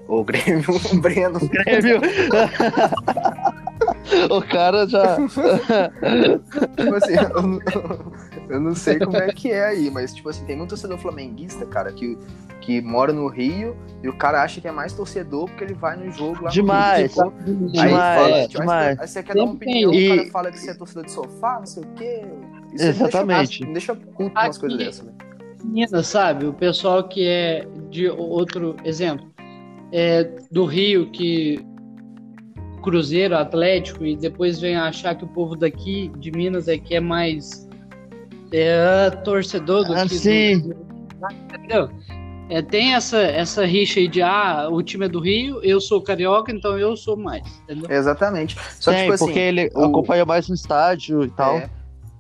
Ou 0.08 0.24
Grêmio, 0.64 0.64
o 0.70 1.02
Breno. 1.02 1.40
Grêmio. 1.50 2.00
o 4.30 4.42
cara 4.42 4.88
já. 4.88 5.16
Tipo 6.76 6.96
assim, 6.96 7.14
eu, 8.52 8.60
não- 8.60 8.76
sei 8.76 9.00
como 9.00 9.18
é 9.18 9.28
que 9.34 9.52
é 9.52 9.66
aí, 9.68 9.90
mas, 9.90 10.14
tipo 10.14 10.30
assim, 10.30 10.46
tem 10.46 10.56
muito 10.58 10.70
torcedor 10.70 10.98
flamenguista, 10.98 11.66
cara, 11.66 11.92
que, 11.92 12.18
que 12.62 12.82
mora 12.82 13.12
no 13.14 13.28
Rio 13.28 13.76
e 14.04 14.10
o 14.10 14.14
cara 14.18 14.42
acha 14.44 14.60
que 14.62 14.68
é 14.68 14.72
mais 14.72 14.94
torcedor 14.94 15.48
porque 15.48 15.64
ele 15.64 15.74
vai 15.74 15.96
no 15.98 16.12
jogo 16.12 16.44
lá 16.44 16.50
Demais. 16.52 17.16
no 17.16 17.30
Rio. 17.30 17.32
Tipo, 17.32 17.72
Demais, 17.72 17.90
aí, 17.90 18.18
fala, 18.18 18.48
demais. 18.48 19.00
Aí 19.00 19.08
você 19.08 19.24
quer 19.24 19.36
dar 19.36 19.44
uma 19.44 19.54
opinião, 19.54 19.92
tem. 19.92 20.06
o 20.12 20.16
cara 20.16 20.28
E- 20.28 20.32
fala 20.32 20.52
que 20.52 20.60
você 20.60 20.70
é 20.72 20.74
torcedor 20.74 21.06
de 21.06 21.12
sofá, 21.12 21.60
não 21.60 21.66
sei 21.66 21.84
o 21.84 21.88
quê. 21.96 22.22
Isso 22.74 22.86
Exatamente. 22.86 23.66
Me 23.66 23.74
deixa, 23.74 23.94
deixa 23.96 23.96
puto 24.14 24.32
umas 24.32 24.58
coisas 24.58 24.78
dessas, 24.78 25.06
né? 25.06 25.14
Minas, 25.64 26.08
sabe? 26.08 26.46
O 26.48 26.54
pessoal 26.54 27.08
que 27.08 27.28
é 27.28 27.68
de 27.90 28.08
outro 28.10 28.76
exemplo, 28.84 29.30
é 29.92 30.24
do 30.52 30.66
Rio 30.66 31.12
que 31.12 31.64
Cruzeiro, 32.82 33.36
Atlético 33.38 34.04
e 34.04 34.16
depois 34.16 34.60
vem 34.60 34.76
achar 34.76 35.14
que 35.16 35.24
o 35.24 35.28
povo 35.28 35.56
daqui 35.56 36.12
de 36.18 36.32
Minas 36.32 36.68
é 36.68 36.78
que 36.80 36.96
é 36.96 37.00
mais 37.00 37.70
é, 38.54 39.10
torcedor 39.24 39.86
do 39.86 39.94
Ah, 39.94 40.04
que 40.08 40.16
sim. 40.18 40.60
do- 40.60 40.76
entendeu? 41.56 41.90
É, 42.50 42.62
tem 42.62 42.94
essa 42.96 43.18
essa 43.18 43.66
rixa 43.66 44.00
aí 44.02 44.08
de 44.10 44.22
ah, 44.22 44.68
o 44.70 44.84
time 44.84 45.06
é 45.06 45.10
do 45.10 45.20
Rio, 45.22 45.64
eu 45.64 45.80
sou 45.80 46.02
carioca, 46.02 46.52
então 46.52 46.78
eu 46.78 46.98
sou 46.98 47.16
mais, 47.16 47.48
entendeu? 47.64 47.90
Exatamente. 47.90 48.58
Só 48.80 48.92
que, 48.92 48.98
Tem, 48.98 49.04
tipo 49.04 49.14
assim. 49.14 49.26
porque 49.26 49.40
ele 49.40 49.72
o- 49.74 49.86
acompanha 49.86 50.26
mais 50.26 50.50
no 50.50 50.56
estádio 50.56 51.24
e 51.24 51.30
tal. 51.30 51.58
É. 51.60 51.70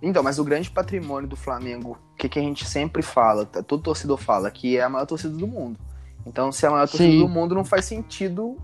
Então, 0.01 0.23
mas 0.23 0.39
o 0.39 0.43
grande 0.43 0.69
patrimônio 0.71 1.29
do 1.29 1.35
Flamengo, 1.35 1.97
o 2.13 2.15
que, 2.17 2.29
que 2.29 2.39
a 2.39 2.41
gente 2.41 2.65
sempre 2.65 3.01
fala, 3.03 3.45
tá- 3.45 3.61
todo 3.61 3.83
torcedor 3.83 4.17
fala, 4.17 4.49
que 4.49 4.77
é 4.77 4.83
a 4.83 4.89
maior 4.89 5.05
torcida 5.05 5.35
do 5.35 5.45
mundo. 5.45 5.77
Então, 6.25 6.51
se 6.51 6.65
é 6.65 6.69
a 6.69 6.71
maior 6.71 6.87
torcida 6.87 7.11
Sim. 7.11 7.19
do 7.19 7.27
mundo, 7.27 7.53
não 7.53 7.65
faz 7.65 7.85
sentido 7.85 8.55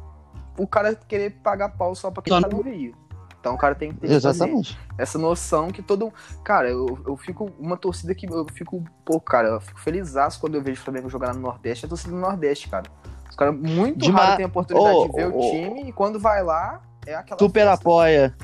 o 0.58 0.66
cara 0.66 0.96
querer 0.96 1.32
pagar 1.44 1.70
pau 1.70 1.94
só 1.94 2.10
pra 2.10 2.24
quem 2.24 2.32
Só 2.34 2.40
tá 2.42 2.48
no 2.48 2.62
Rio. 2.64 2.94
Então 3.48 3.56
o 3.56 3.58
cara 3.58 3.76
tem 3.76 3.92
que 3.92 4.00
ter 4.02 4.12
Exatamente. 4.12 4.78
essa 4.98 5.18
noção 5.18 5.70
que 5.70 5.82
todo. 5.82 6.12
Cara, 6.44 6.70
eu, 6.70 7.00
eu 7.06 7.16
fico. 7.16 7.52
Uma 7.58 7.78
torcida 7.78 8.14
que 8.14 8.26
eu 8.26 8.46
fico. 8.54 8.84
Pô, 9.06 9.20
cara, 9.20 9.48
eu 9.50 9.62
fico 9.62 9.80
feliz 9.80 10.14
quando 10.40 10.56
eu 10.56 10.62
vejo 10.62 10.82
o 10.82 10.84
Flamengo 10.84 11.10
jogar 11.10 11.34
no 11.34 11.40
Nordeste, 11.40 11.86
é 11.86 11.88
a 11.88 11.90
torcida 11.90 12.12
do 12.12 12.20
Nordeste, 12.20 12.70
cara. 12.70 12.86
Os 13.30 13.36
caras 13.36 13.56
muito 13.56 14.00
Demais. 14.00 14.26
raro 14.26 14.38
têm 14.38 14.46
a 14.46 14.48
oportunidade 14.48 14.96
Ô, 14.98 15.08
de 15.08 15.14
ver 15.14 15.28
ô, 15.28 15.38
o 15.38 15.52
time 15.52 15.90
e 15.90 15.92
quando 15.94 16.20
vai 16.20 16.44
lá, 16.44 16.82
é 17.06 17.16
aquela. 17.16 17.40
Super 17.40 17.66
festa. 17.68 17.74
apoia. 17.74 18.36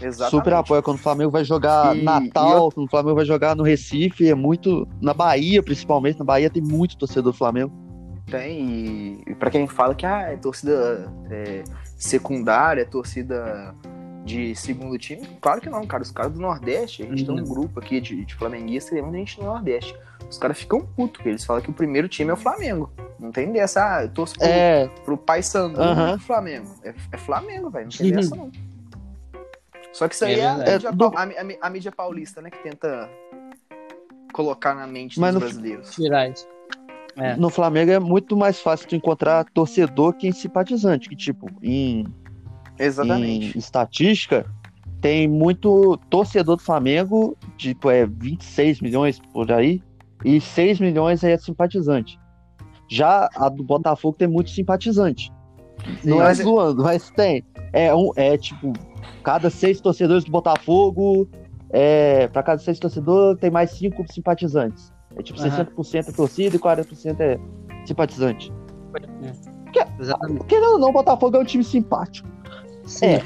Exatamente. 0.00 0.30
Super 0.30 0.52
apoia 0.54 0.82
quando 0.82 0.96
o 0.96 1.00
Flamengo 1.00 1.30
vai 1.30 1.44
jogar 1.44 1.94
E- 1.94 2.02
Natal, 2.02 2.72
quando 2.72 2.86
o 2.86 2.90
Flamengo 2.90 3.16
vai 3.16 3.24
jogar 3.26 3.54
no 3.54 3.62
Recife, 3.62 4.28
é 4.28 4.34
muito. 4.34 4.88
Na 5.00 5.12
Bahia, 5.12 5.62
principalmente. 5.62 6.18
Na 6.18 6.24
Bahia 6.24 6.48
tem 6.48 6.62
muito 6.62 6.96
torcedor 6.96 7.32
do 7.32 7.36
Flamengo. 7.36 7.72
Tem, 8.30 8.60
e, 8.62 9.22
e 9.26 9.34
pra 9.34 9.50
quem 9.50 9.66
fala 9.66 9.94
que 9.94 10.06
ah, 10.06 10.30
é 10.30 10.36
torcida 10.36 11.12
é, 11.28 11.64
secundária, 11.96 12.82
é 12.82 12.84
torcida 12.84 13.74
de 14.30 14.54
segundo 14.54 14.96
time, 14.98 15.26
claro 15.40 15.60
que 15.60 15.68
não, 15.68 15.86
cara. 15.86 16.02
Os 16.02 16.10
caras 16.10 16.32
do 16.32 16.40
Nordeste, 16.40 17.02
a 17.02 17.06
gente 17.06 17.24
tem 17.24 17.34
um 17.34 17.44
grupo 17.44 17.80
aqui 17.80 18.00
de, 18.00 18.24
de 18.24 18.34
flamenguistas, 18.34 19.00
muita 19.02 19.18
gente 19.18 19.36
do 19.38 19.44
Nordeste. 19.44 19.94
Os 20.28 20.38
caras 20.38 20.58
ficam 20.58 20.80
putos, 20.80 21.16
porque 21.16 21.28
eles 21.28 21.44
falam 21.44 21.60
que 21.62 21.70
o 21.70 21.72
primeiro 21.72 22.08
time 22.08 22.30
é 22.30 22.32
o 22.32 22.36
Flamengo. 22.36 22.90
Não 23.18 23.32
tem 23.32 23.50
dessa, 23.52 23.96
ah, 23.96 24.02
eu 24.04 24.08
torço 24.10 24.34
pro, 24.36 24.46
É, 24.46 24.86
pro 25.04 25.16
Pai 25.16 25.42
Sandu 25.42 25.80
Aham. 25.80 26.16
do 26.16 26.22
Flamengo. 26.22 26.68
É, 26.84 26.94
é 27.12 27.16
Flamengo, 27.18 27.68
velho, 27.70 27.86
não 27.86 27.90
tem 27.98 28.12
dessa 28.12 28.36
não. 28.36 28.50
Só 29.92 30.06
que 30.08 30.14
isso 30.14 30.24
aí 30.24 30.34
É 30.34 30.38
é, 30.38 30.46
a, 30.46 30.54
verdade. 30.54 30.72
mídia, 30.74 30.88
É, 30.88 30.92
do- 30.92 31.16
a 31.16 31.22
a 31.64 31.66
a 31.66 31.70
mídia 31.70 31.90
paulista, 31.92 32.40
né, 32.40 32.48
que 32.50 32.58
tenta 32.62 33.08
colocar 34.32 34.74
na 34.74 34.86
mente 34.86 35.18
Mas 35.18 35.34
dos 35.34 35.42
no- 35.42 35.48
brasileiros. 35.48 35.90
Tirar 35.94 36.28
isso. 36.30 36.46
É. 37.16 37.34
no 37.36 37.50
Flamengo 37.50 37.90
é 37.90 37.98
muito 37.98 38.36
mais 38.36 38.60
fácil 38.60 38.88
tu 38.88 38.94
encontrar 38.94 39.44
torcedor 39.52 40.12
que 40.14 40.28
em 40.28 40.32
simpatizante. 40.32 41.08
Que, 41.08 41.16
tipo, 41.16 41.50
em, 41.60 42.06
Exatamente. 42.84 43.56
em 43.56 43.58
estatística, 43.58 44.46
tem 45.00 45.28
muito 45.28 45.98
torcedor 46.08 46.56
do 46.56 46.62
Flamengo, 46.62 47.36
tipo, 47.56 47.90
é 47.90 48.06
26 48.06 48.80
milhões 48.80 49.20
por 49.32 49.50
aí, 49.52 49.82
e 50.24 50.40
6 50.40 50.80
milhões 50.80 51.24
é 51.24 51.36
simpatizante. 51.36 52.18
Já 52.88 53.28
a 53.36 53.48
do 53.48 53.62
Botafogo 53.62 54.16
tem 54.18 54.28
muito 54.28 54.50
simpatizante. 54.50 55.30
Não 55.86 56.16
Sim, 56.16 56.20
é 56.20 56.22
mas 56.24 56.40
é- 56.40 56.42
zoando, 56.42 56.82
mas 56.82 57.10
tem. 57.10 57.44
É, 57.72 57.94
um, 57.94 58.10
é 58.16 58.36
tipo, 58.36 58.72
cada 59.22 59.48
seis 59.48 59.80
torcedores 59.80 60.24
do 60.24 60.30
Botafogo, 60.30 61.28
é, 61.70 62.26
para 62.28 62.42
cada 62.42 62.58
seis 62.60 62.78
torcedores, 62.78 63.40
tem 63.40 63.50
mais 63.50 63.70
cinco 63.70 64.04
simpatizantes. 64.12 64.92
É 65.16 65.22
tipo, 65.22 65.40
Aham. 65.40 65.50
60% 65.50 66.08
é 66.08 66.12
torcida 66.12 66.56
e 66.56 66.58
40% 66.58 67.20
é 67.20 67.38
simpatizante. 67.86 68.52
Exatamente. 69.98 70.44
Querendo 70.46 70.72
ou 70.72 70.78
não, 70.78 70.88
o 70.88 70.92
Botafogo 70.92 71.36
é 71.36 71.40
um 71.40 71.44
time 71.44 71.62
simpático. 71.62 72.28
Sim. 72.84 73.06
É. 73.06 73.22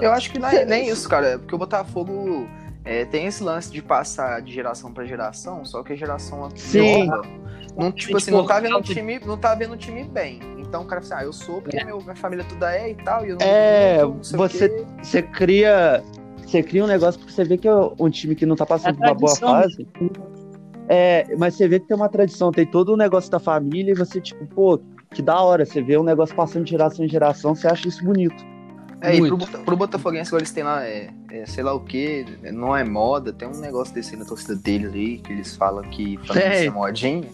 Eu 0.00 0.12
acho 0.12 0.30
que 0.30 0.38
não 0.38 0.48
é 0.48 0.64
nem 0.64 0.88
isso, 0.90 1.08
cara. 1.08 1.38
Porque 1.38 1.54
o 1.54 1.58
Botafogo 1.58 2.48
é, 2.84 3.04
tem 3.04 3.26
esse 3.26 3.42
lance 3.42 3.70
de 3.70 3.82
passar 3.82 4.42
de 4.42 4.52
geração 4.52 4.92
pra 4.92 5.04
geração, 5.04 5.64
só 5.64 5.82
que 5.82 5.92
a 5.92 5.96
geração 5.96 6.48
Sim. 6.56 7.06
nova 7.06 7.44
não, 7.76 7.90
tipo 7.90 8.16
assim, 8.16 8.30
não 8.30 8.46
tá 8.46 8.60
vendo 8.60 8.76
o 8.76 8.82
time, 8.82 9.20
não 9.26 9.36
tá 9.36 9.54
vendo 9.54 9.74
o 9.74 9.76
time 9.76 10.04
bem. 10.04 10.40
Então 10.58 10.82
o 10.82 10.84
cara 10.84 11.02
fala 11.02 11.14
assim, 11.14 11.24
ah, 11.24 11.26
eu 11.26 11.32
sou 11.32 11.60
porque 11.60 11.84
meu, 11.84 12.00
minha 12.00 12.14
família 12.14 12.44
toda 12.48 12.72
é 12.74 12.90
e 12.90 12.94
tal, 12.94 13.26
e 13.26 13.30
eu 13.30 13.36
não 13.38 13.46
É, 13.46 14.02
não 14.02 14.18
você-. 14.22 14.86
Você 15.02 15.22
cria. 15.22 16.02
Você 16.46 16.62
cria 16.62 16.84
um 16.84 16.86
negócio 16.86 17.18
porque 17.18 17.32
você 17.34 17.44
vê 17.44 17.56
que 17.56 17.66
é 17.66 17.74
um 17.98 18.10
time 18.10 18.34
que 18.34 18.46
não 18.46 18.54
tá 18.54 18.64
passando 18.66 18.94
É 18.94 18.98
por 18.98 19.06
uma 19.06 19.14
boa 19.14 19.36
fase. 19.36 19.88
É, 20.88 21.26
mas 21.36 21.54
você 21.54 21.66
vê 21.66 21.80
que 21.80 21.88
tem 21.88 21.96
uma 21.96 22.08
tradição, 22.08 22.52
tem 22.52 22.66
todo 22.66 22.92
o 22.92 22.96
negócio 22.96 23.30
da 23.30 23.40
família 23.40 23.92
e 23.92 23.94
você, 23.94 24.20
tipo, 24.20 24.46
pô, 24.46 24.78
que 25.10 25.22
da 25.22 25.40
hora. 25.40 25.64
Você 25.64 25.82
vê 25.82 25.96
um 25.98 26.02
negócio 26.02 26.36
passando 26.36 26.64
de 26.64 26.70
geração 26.70 27.04
em 27.04 27.08
geração, 27.08 27.54
você 27.54 27.66
acha 27.66 27.88
isso 27.88 28.04
bonito. 28.04 28.44
É, 29.04 29.16
e 29.16 29.18
pro, 29.18 29.36
Muito. 29.36 29.58
Pro 29.58 29.76
Botafoguense 29.76 30.28
agora 30.28 30.42
eles 30.42 30.52
têm 30.52 30.64
lá, 30.64 30.84
é, 30.84 31.10
é, 31.30 31.46
sei 31.46 31.62
lá 31.62 31.74
o 31.74 31.80
que, 31.80 32.24
não 32.52 32.76
é 32.76 32.84
moda, 32.84 33.32
tem 33.32 33.46
um 33.46 33.60
negócio 33.60 33.94
desse 33.94 34.14
aí 34.14 34.18
na 34.18 34.24
torcida 34.24 34.56
deles 34.56 34.92
aí, 34.92 35.18
que 35.18 35.32
eles 35.32 35.54
falam 35.56 35.82
que 35.90 36.16
Flamengo 36.26 36.54
Sei. 36.54 36.66
é 36.66 36.70
modinha. 36.70 37.28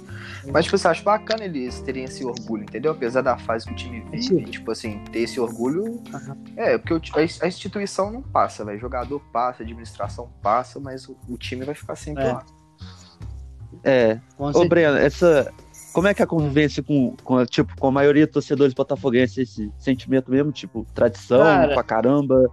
Mas, 0.52 0.64
tipo, 0.64 0.76
eu 0.76 0.90
acho 0.90 1.04
bacana 1.04 1.44
eles 1.44 1.80
terem 1.80 2.04
esse 2.04 2.24
orgulho, 2.24 2.62
entendeu? 2.62 2.92
Apesar 2.92 3.20
da 3.20 3.36
fase 3.36 3.66
que 3.66 3.72
o 3.72 3.76
time 3.76 4.00
vive, 4.10 4.44
tipo 4.46 4.70
assim, 4.70 4.98
ter 5.12 5.20
esse 5.20 5.38
orgulho. 5.38 6.02
Aham. 6.12 6.36
É, 6.56 6.78
porque 6.78 7.10
a, 7.42 7.46
instituição 7.46 8.10
não 8.10 8.22
passa, 8.22 8.64
velho. 8.64 8.78
Jogador 8.78 9.20
passa, 9.32 9.62
administração 9.62 10.30
passa, 10.42 10.80
mas 10.80 11.08
o, 11.08 11.16
o 11.28 11.36
time 11.36 11.64
vai 11.64 11.74
ficar 11.74 11.94
sempre 11.94 12.24
É. 12.24 12.32
lá. 12.32 12.44
É. 13.84 14.20
Com 14.36 14.50
Ô. 14.50 14.64
Breno, 14.66 14.96
essa. 14.96 15.52
Como 15.92 16.06
é 16.06 16.14
que 16.14 16.22
é 16.22 16.24
a 16.24 16.28
convivência 16.28 16.82
com, 16.82 17.16
com, 17.24 17.38
a- 17.38 17.46
tipo, 17.46 17.74
com 17.78 17.86
a 17.88 17.90
maioria 17.90 18.26
dos 18.26 18.32
torcedores 18.34 18.72
botafoguenses, 18.74 19.38
esse 19.38 19.72
sentimento 19.78 20.30
mesmo, 20.30 20.52
tipo, 20.52 20.86
tradição 20.94 21.38
Cara, 21.40 21.74
pra 21.74 21.82
caramba? 21.82 22.50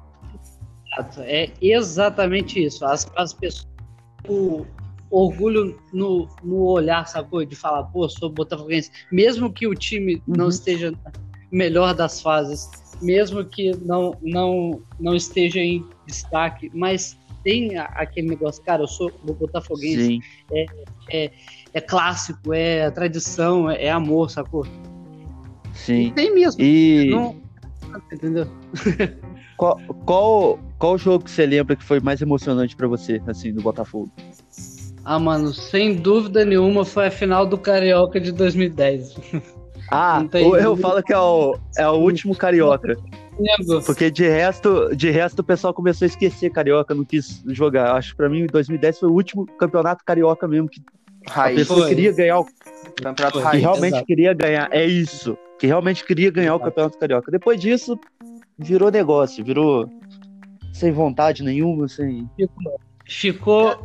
É 1.19 1.51
exatamente 1.61 2.63
isso. 2.63 2.83
As, 2.85 3.09
as 3.15 3.33
pessoas. 3.33 3.67
O 4.29 4.65
orgulho 5.09 5.79
no, 5.93 6.27
no 6.43 6.63
olhar, 6.65 7.07
sacou? 7.07 7.45
De 7.45 7.55
falar, 7.55 7.83
pô, 7.85 8.09
sou 8.09 8.29
botafoguense. 8.29 8.91
Mesmo 9.11 9.51
que 9.53 9.65
o 9.67 9.73
time 9.73 10.21
não 10.27 10.45
Uhum. 10.45 10.49
esteja 10.49 10.93
melhor 11.51 11.93
das 11.93 12.19
fases, 12.19 12.69
mesmo 13.01 13.45
que 13.45 13.71
não, 13.85 14.17
não, 14.21 14.81
não 14.99 15.15
esteja 15.15 15.59
em 15.61 15.85
destaque, 16.05 16.69
mas 16.73 17.17
tem 17.47 17.77
aquele 17.77 18.27
negócio, 18.27 18.61
cara, 18.61 18.83
eu 18.83 18.87
sou 18.87 19.09
botafoguense, 19.23 20.05
Sim. 20.05 20.19
é 21.73 21.79
clássico, 21.79 22.53
é 22.53 22.91
tradição, 22.91 23.71
é, 23.71 23.85
é 23.85 23.89
amor, 23.89 24.29
sacou? 24.29 24.67
Sim. 25.71 26.11
Tem 26.13 26.35
mesmo. 26.35 26.61
E 26.61 27.07
Não, 27.09 27.33
entendeu? 28.11 28.45
qual, 29.55 29.79
qual, 30.05 30.59
qual 30.77 30.97
jogo 30.97 31.23
que 31.23 31.31
você 31.31 31.45
lembra 31.45 31.77
que 31.77 31.85
foi 31.85 32.01
mais 32.01 32.21
emocionante 32.21 32.75
pra 32.75 32.85
você, 32.85 33.21
assim, 33.25 33.53
do 33.53 33.61
Botafogo? 33.61 34.11
Ah, 35.05 35.17
mano, 35.17 35.53
sem 35.53 35.95
dúvida 35.95 36.43
nenhuma 36.43 36.83
foi 36.83 37.07
a 37.07 37.11
final 37.11 37.45
do 37.45 37.57
Carioca 37.57 38.19
de 38.19 38.33
2010. 38.33 39.15
Ah, 39.89 40.21
eu, 40.35 40.53
eu 40.57 40.75
falo 40.75 41.01
que 41.01 41.13
é 41.13 41.17
o, 41.17 41.57
é 41.77 41.87
o 41.87 41.93
último 41.93 42.35
carioca. 42.35 42.97
Lembro. 43.39 43.83
Porque 43.83 44.09
de 44.09 44.27
resto, 44.27 44.95
de 44.95 45.09
resto 45.09 45.39
o 45.39 45.43
pessoal 45.43 45.73
começou 45.73 46.05
a 46.05 46.07
esquecer 46.07 46.49
carioca, 46.49 46.93
não 46.93 47.05
quis 47.05 47.43
jogar. 47.47 47.95
Acho 47.95 48.11
que 48.11 48.17
pra 48.17 48.29
mim, 48.29 48.45
2010 48.47 48.99
foi 48.99 49.09
o 49.09 49.13
último 49.13 49.45
campeonato 49.45 50.03
carioca 50.03 50.47
mesmo 50.47 50.67
que 50.67 50.81
a 51.29 51.33
Raiz, 51.33 51.57
pessoa 51.59 51.81
Foi. 51.81 51.89
queria 51.89 52.11
ganhar, 52.13 52.39
o, 52.39 52.45
campeonato 53.03 53.37
que 53.39 53.43
raiz. 53.43 53.61
realmente 53.61 53.93
exato. 53.93 54.05
queria 54.05 54.33
ganhar. 54.33 54.69
É 54.71 54.85
isso, 54.85 55.37
que 55.59 55.67
realmente 55.67 56.05
queria 56.05 56.31
ganhar 56.31 56.55
o 56.55 56.59
campeonato 56.59 56.97
carioca. 56.97 57.29
Depois 57.31 57.59
disso, 57.59 57.99
virou 58.57 58.89
negócio, 58.89 59.43
virou 59.43 59.89
sem 60.73 60.91
vontade 60.91 61.43
nenhuma, 61.43 61.87
sem. 61.87 62.29
Ficou. 63.05 63.77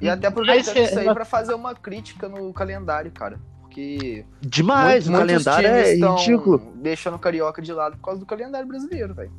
E 0.00 0.08
até 0.08 0.28
aproveitando 0.28 0.76
Mas, 0.76 0.90
isso 0.90 0.98
aí 0.98 1.08
é- 1.08 1.14
pra 1.14 1.24
fazer 1.24 1.54
uma 1.54 1.74
crítica 1.74 2.28
no 2.28 2.52
calendário, 2.52 3.10
cara. 3.10 3.40
Porque 3.76 4.24
Demais, 4.40 5.06
Muito- 5.06 5.22
o 5.22 5.26
calendário 5.26 5.68
é 5.68 5.94
ridículo. 5.96 6.62
Deixando 6.76 7.16
o 7.16 7.18
carioca 7.18 7.60
de 7.60 7.72
lado 7.74 7.96
por 7.98 8.04
causa 8.04 8.20
do 8.20 8.24
calendário 8.26 8.66
brasileiro, 8.66 9.12
velho. 9.14 9.30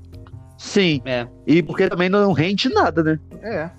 Sim, 0.60 1.02
É, 1.06 1.28
e 1.46 1.64
porque 1.64 1.88
também 1.90 2.08
não 2.08 2.32
rende 2.34 2.70
nada, 2.70 3.04
né? 3.04 3.20
É. 3.42 3.70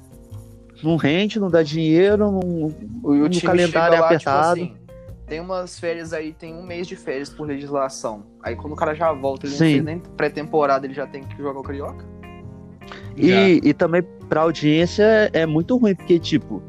Não 0.82 0.96
rende, 0.96 1.38
não 1.38 1.48
dá 1.48 1.62
dinheiro, 1.62 2.16
não. 2.16 2.38
O, 2.40 2.66
o 3.24 3.40
calendário 3.42 3.66
chega 3.68 3.88
lá, 3.88 3.96
é 3.96 3.98
apertado. 3.98 4.60
Tipo 4.60 4.72
assim, 4.72 4.76
tem 5.26 5.40
umas 5.40 5.78
férias 5.78 6.12
aí, 6.12 6.32
tem 6.32 6.52
um 6.54 6.62
mês 6.64 6.86
de 6.88 6.96
férias 6.96 7.28
por 7.28 7.46
legislação. 7.46 8.24
Aí 8.42 8.56
quando 8.56 8.72
o 8.72 8.76
cara 8.76 8.94
já 8.94 9.12
volta, 9.12 9.46
ele 9.46 9.54
Sim. 9.54 9.64
não 9.64 9.70
fez 9.72 9.84
nem 9.84 9.98
pré-temporada, 10.16 10.86
ele 10.86 10.94
já 10.94 11.06
tem 11.06 11.22
que 11.22 11.36
jogar 11.36 11.60
o 11.60 11.62
carioca. 11.62 12.04
E, 13.16 13.60
e 13.62 13.74
também 13.74 14.02
pra 14.28 14.42
audiência 14.42 15.30
é 15.32 15.44
muito 15.46 15.76
ruim, 15.76 15.94
porque, 15.94 16.18
tipo, 16.18 16.62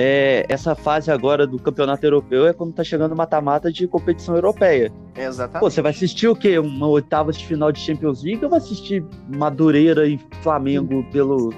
é, 0.00 0.46
essa 0.48 0.76
fase 0.76 1.10
agora 1.10 1.44
do 1.44 1.58
campeonato 1.58 2.06
europeu 2.06 2.46
é 2.46 2.52
quando 2.52 2.72
tá 2.72 2.84
chegando 2.84 3.10
o 3.12 3.16
mata-mata 3.16 3.72
de 3.72 3.88
competição 3.88 4.36
europeia. 4.36 4.92
Exatamente. 5.16 5.58
Pô, 5.60 5.68
você 5.68 5.82
vai 5.82 5.90
assistir 5.90 6.28
o 6.28 6.36
quê? 6.36 6.56
Uma 6.56 6.86
oitava 6.86 7.32
de 7.32 7.44
final 7.44 7.72
de 7.72 7.80
Champions 7.80 8.22
League 8.22 8.44
ou 8.44 8.48
vai 8.50 8.58
assistir 8.60 9.04
Madureira 9.28 10.06
e 10.06 10.16
Flamengo 10.40 11.04
pelo. 11.10 11.52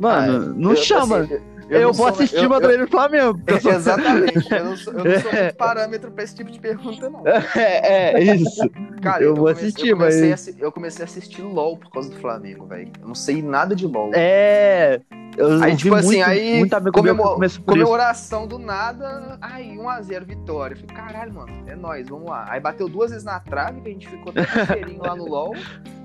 Mano, 0.00 0.32
Ah, 0.50 0.54
não 0.56 0.70
eu- 0.70 0.76
chama. 0.76 1.18
assim, 1.18 1.38
eu 1.70 1.82
não 1.82 1.92
vou 1.92 2.06
assistir 2.08 2.36
eu- 2.36 2.42
eu- 2.44 2.48
Madureira 2.50 2.84
e 2.84 2.86
Flamengo. 2.86 3.40
eu 3.46 3.56
Exatamente. 3.70 4.52
Eu 4.52 4.64
não 4.64 4.76
sou, 4.76 4.92
eu 4.94 5.04
não 5.04 5.20
sou 5.20 5.32
muito 5.32 5.54
parâmetro 5.58 6.10
pra 6.10 6.24
esse 6.24 6.34
tipo 6.34 6.50
de 6.50 6.58
pergunta, 6.60 7.08
não. 7.10 7.22
é, 7.26 8.12
é 8.14 8.34
isso. 8.36 8.68
Cara, 9.02 9.22
Eu 9.22 9.34
vou 9.34 9.44
comecei- 9.46 9.68
assistir, 9.68 9.88
eu 9.88 9.96
comecei, 9.96 10.30
mas- 10.30 10.48
a, 10.48 10.52
eu 10.58 10.72
comecei 10.72 11.02
a 11.02 11.04
assistir 11.06 11.42
LOL 11.42 11.76
por 11.76 11.90
causa 11.90 12.10
do 12.10 12.16
Flamengo, 12.16 12.66
velho. 12.66 12.90
Eu 13.00 13.08
não 13.08 13.14
sei 13.14 13.40
nada 13.42 13.74
de 13.74 13.86
LOL. 13.86 14.10
É. 14.14 15.00
Eu 15.36 15.62
Aí, 15.62 15.76
tipo 15.76 15.94
assim, 15.94 16.16
muito, 16.16 16.28
aí 16.28 16.58
muito 16.58 16.74
amigo 16.74 16.90
comemor- 16.92 17.38
comemoração 17.64 18.48
do 18.48 18.58
nada, 18.58 19.38
ai, 19.40 19.76
1x0, 19.76 20.24
vitória. 20.26 20.74
Eu 20.74 20.80
falei, 20.80 20.96
caralho, 20.96 21.32
mano, 21.32 21.52
é 21.68 21.76
nóis, 21.76 22.08
vamos 22.08 22.28
lá. 22.28 22.46
Aí 22.48 22.58
bateu 22.60 22.88
duas 22.88 23.10
vezes 23.10 23.24
na 23.24 23.38
trave, 23.38 23.80
que 23.80 23.88
a 23.88 23.92
gente 23.92 24.08
ficou 24.08 24.32
com 24.32 24.32
cheirinho 24.66 25.00
lá 25.00 25.14
no 25.14 25.26
LOL. 25.28 25.54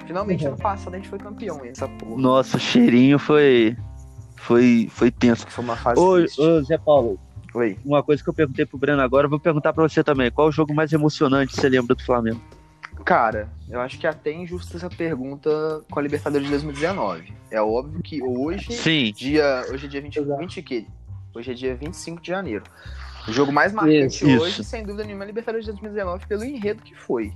Finalmente, 0.06 0.44
Uhum. 0.46 0.52
ano 0.54 0.62
passado, 0.62 0.94
a 0.94 0.98
gente 0.98 1.10
foi 1.10 1.18
campeão, 1.18 1.60
essa 1.66 1.88
porra. 1.88 2.22
Nossa, 2.22 2.58
o 2.58 2.60
cheirinho 2.60 3.18
foi. 3.18 3.76
Foi, 4.36 4.88
foi 4.92 5.12
tenso. 5.12 5.46
Foi 5.50 5.64
uma 5.64 5.76
fase 5.76 6.00
Ô, 6.00 6.16
ô, 6.44 6.62
Zé 6.64 6.78
Paulo, 6.78 7.20
Oi. 7.54 7.78
uma 7.86 8.04
coisa 8.04 8.24
que 8.24 8.30
eu 8.30 8.34
perguntei 8.34 8.66
pro 8.66 8.78
Breno 8.78 9.02
agora, 9.02 9.26
eu 9.26 9.30
vou 9.30 9.40
perguntar 9.40 9.74
pra 9.74 9.84
você 9.88 10.04
também. 10.04 10.30
Qual 10.32 10.48
o 10.48 10.52
jogo 10.52 10.74
mais 10.74 10.92
emocionante 10.94 11.56
você 11.56 11.70
lembra 11.70 11.96
do 11.96 12.04
Flamengo? 12.04 12.42
Cara, 13.04 13.50
eu 13.70 13.80
acho 13.82 14.00
que 14.00 14.08
é 14.08 14.10
até 14.10 14.32
injusta 14.32 14.78
essa 14.78 14.90
pergunta 14.90 15.84
com 15.92 16.00
a 16.00 16.02
Libertadores 16.02 16.46
de 16.46 16.52
2019. 16.52 17.34
É 17.52 17.62
óbvio 17.62 18.02
que 18.02 18.22
hoje, 18.24 18.74
Sim. 18.74 19.14
dia, 19.16 19.64
hoje 19.72 19.86
é 19.86 19.90
dia 19.90 20.02
20, 20.02 20.18
Exato. 20.20 20.40
20 20.40 20.62
que? 20.64 20.88
Hoje 21.36 21.52
é 21.52 21.54
dia 21.54 21.76
25 21.76 22.22
de 22.22 22.28
janeiro. 22.30 22.64
O 23.28 23.32
jogo 23.32 23.52
mais 23.52 23.74
marcante 23.74 24.24
Isso. 24.26 24.42
hoje, 24.44 24.64
sem 24.64 24.84
dúvida 24.84 25.04
nenhuma, 25.04 25.24
é 25.24 25.26
a 25.26 25.28
Libertadores 25.28 25.66
de 25.66 25.72
2019 25.72 26.26
pelo 26.28 26.44
enredo 26.44 26.82
que 26.84 26.96
foi. 26.96 27.34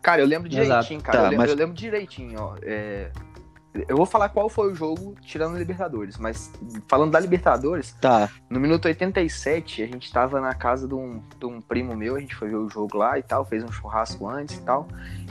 Cara, 0.00 0.22
eu 0.22 0.26
lembro 0.26 0.48
Exato. 0.48 0.64
direitinho, 0.66 1.00
cara. 1.00 1.18
Tá, 1.18 1.24
eu, 1.24 1.30
lembro, 1.30 1.38
mas- 1.42 1.50
eu 1.50 1.56
lembro 1.56 1.74
direitinho, 1.74 2.40
ó. 2.40 2.56
é, 2.62 3.10
Eu 3.88 3.96
vou 3.96 4.04
falar 4.04 4.28
qual 4.28 4.50
foi 4.50 4.70
o 4.70 4.74
jogo 4.74 5.14
tirando 5.22 5.56
a 5.56 5.58
Libertadores, 5.58 6.18
mas 6.18 6.52
falando 6.86 7.10
da 7.12 7.18
Libertadores, 7.18 7.96
Tá. 8.00 8.28
no 8.50 8.60
minuto 8.60 8.84
87, 8.84 9.82
a 9.82 9.86
gente 9.86 10.12
tava 10.12 10.40
na 10.42 10.52
casa 10.54 10.86
de 10.86 10.94
um, 10.94 11.22
de 11.38 11.46
um 11.46 11.58
primo 11.58 11.96
meu, 11.96 12.16
a 12.16 12.20
gente 12.20 12.34
foi 12.34 12.48
ver 12.50 12.56
o 12.56 12.68
jogo 12.68 12.98
lá 12.98 13.18
e 13.18 13.22
tal, 13.22 13.46
fez 13.46 13.64
um 13.64 13.72
churrasco 13.72 14.28
antes 14.28 14.58
e 14.58 14.60
tal. 14.60 14.86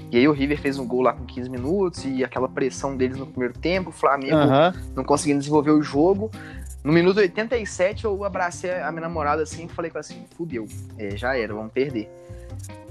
E 0.09 0.17
aí 0.17 0.27
o 0.27 0.31
River 0.31 0.59
fez 0.59 0.79
um 0.79 0.87
gol 0.87 1.01
lá 1.01 1.13
com 1.13 1.23
15 1.23 1.49
minutos 1.51 2.03
e 2.03 2.23
aquela 2.23 2.49
pressão 2.49 2.97
deles 2.97 3.17
no 3.17 3.27
primeiro 3.27 3.53
tempo, 3.53 3.89
o 3.89 3.93
Flamengo 3.93 4.35
Aham. 4.35 4.73
não 4.95 5.03
conseguindo 5.03 5.39
desenvolver 5.39 5.71
o 5.71 5.83
jogo. 5.83 6.31
No 6.83 6.91
minuto 6.91 7.17
87, 7.19 8.05
eu 8.05 8.23
abracei 8.23 8.71
a 8.81 8.91
minha 8.91 9.01
namorada 9.01 9.43
assim 9.43 9.65
e 9.65 9.69
falei 9.69 9.91
com 9.91 9.97
ela 9.99 10.01
assim, 10.01 10.25
fudeu, 10.35 10.65
é, 10.97 11.15
já 11.15 11.37
era, 11.37 11.53
vamos 11.53 11.71
perder. 11.71 12.09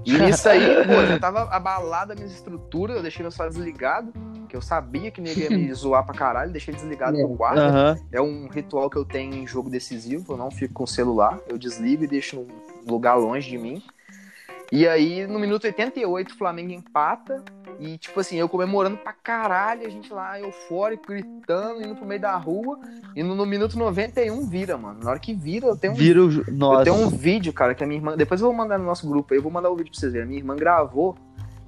E 0.06 0.16
nisso 0.16 0.48
aí, 0.48 0.60
pô, 0.86 1.04
já 1.06 1.18
tava 1.18 1.42
abalada 1.54 2.12
a 2.12 2.16
minha 2.16 2.28
estrutura, 2.28 2.94
eu 2.94 3.02
deixei 3.02 3.22
meu 3.22 3.30
celular 3.32 3.50
desligado, 3.52 4.12
que 4.50 4.56
eu 4.56 4.60
sabia 4.62 5.10
que 5.10 5.20
ninguém 5.20 5.44
ia 5.44 5.50
me 5.50 5.72
zoar 5.74 6.04
pra 6.04 6.14
caralho, 6.14 6.50
deixei 6.52 6.74
desligado 6.74 7.16
no 7.16 7.36
quarto. 7.36 7.58
Aham. 7.60 7.98
É 8.12 8.20
um 8.20 8.48
ritual 8.48 8.90
que 8.90 8.96
eu 8.96 9.04
tenho 9.04 9.32
em 9.34 9.46
jogo 9.46 9.70
decisivo, 9.70 10.32
eu 10.32 10.36
não 10.36 10.50
fico 10.50 10.74
com 10.74 10.84
o 10.84 10.88
celular, 10.88 11.38
eu 11.48 11.56
desligo 11.56 12.04
e 12.04 12.06
deixo 12.06 12.36
num 12.36 12.46
lugar 12.92 13.14
longe 13.14 13.48
de 13.48 13.56
mim. 13.56 13.82
E 14.72 14.86
aí, 14.86 15.26
no 15.26 15.38
minuto 15.40 15.64
88, 15.64 16.30
o 16.32 16.38
Flamengo 16.38 16.70
empata. 16.72 17.42
E, 17.80 17.98
tipo 17.98 18.20
assim, 18.20 18.36
eu 18.36 18.48
comemorando 18.48 18.98
pra 18.98 19.12
caralho, 19.12 19.84
a 19.84 19.90
gente 19.90 20.12
lá 20.12 20.38
eufórico, 20.38 21.08
gritando, 21.08 21.82
indo 21.82 21.96
pro 21.96 22.06
meio 22.06 22.20
da 22.20 22.36
rua. 22.36 22.78
E 23.16 23.22
no, 23.22 23.34
no 23.34 23.44
minuto 23.44 23.76
91 23.76 24.48
vira, 24.48 24.76
mano. 24.76 25.00
Na 25.02 25.10
hora 25.10 25.18
que 25.18 25.34
vira, 25.34 25.66
eu 25.66 25.76
tenho 25.76 25.94
um 25.94 25.96
Vira 25.96 26.22
o. 26.22 26.28
jo- 26.28 26.44
eu 26.46 26.84
tenho 26.84 26.96
um 26.96 27.08
vídeo, 27.08 27.52
cara, 27.52 27.74
que 27.74 27.82
a 27.82 27.86
minha 27.86 27.98
irmã. 27.98 28.16
Depois 28.16 28.40
eu 28.40 28.46
vou 28.46 28.56
mandar 28.56 28.78
no 28.78 28.84
nosso 28.84 29.08
grupo 29.08 29.32
aí, 29.34 29.38
eu 29.38 29.42
vou 29.42 29.50
mandar 29.50 29.70
o 29.70 29.74
vídeo 29.76 29.90
pra 29.90 29.98
vocês 29.98 30.12
verem. 30.12 30.24
A 30.26 30.28
minha 30.28 30.40
irmã 30.40 30.54
gravou. 30.54 31.16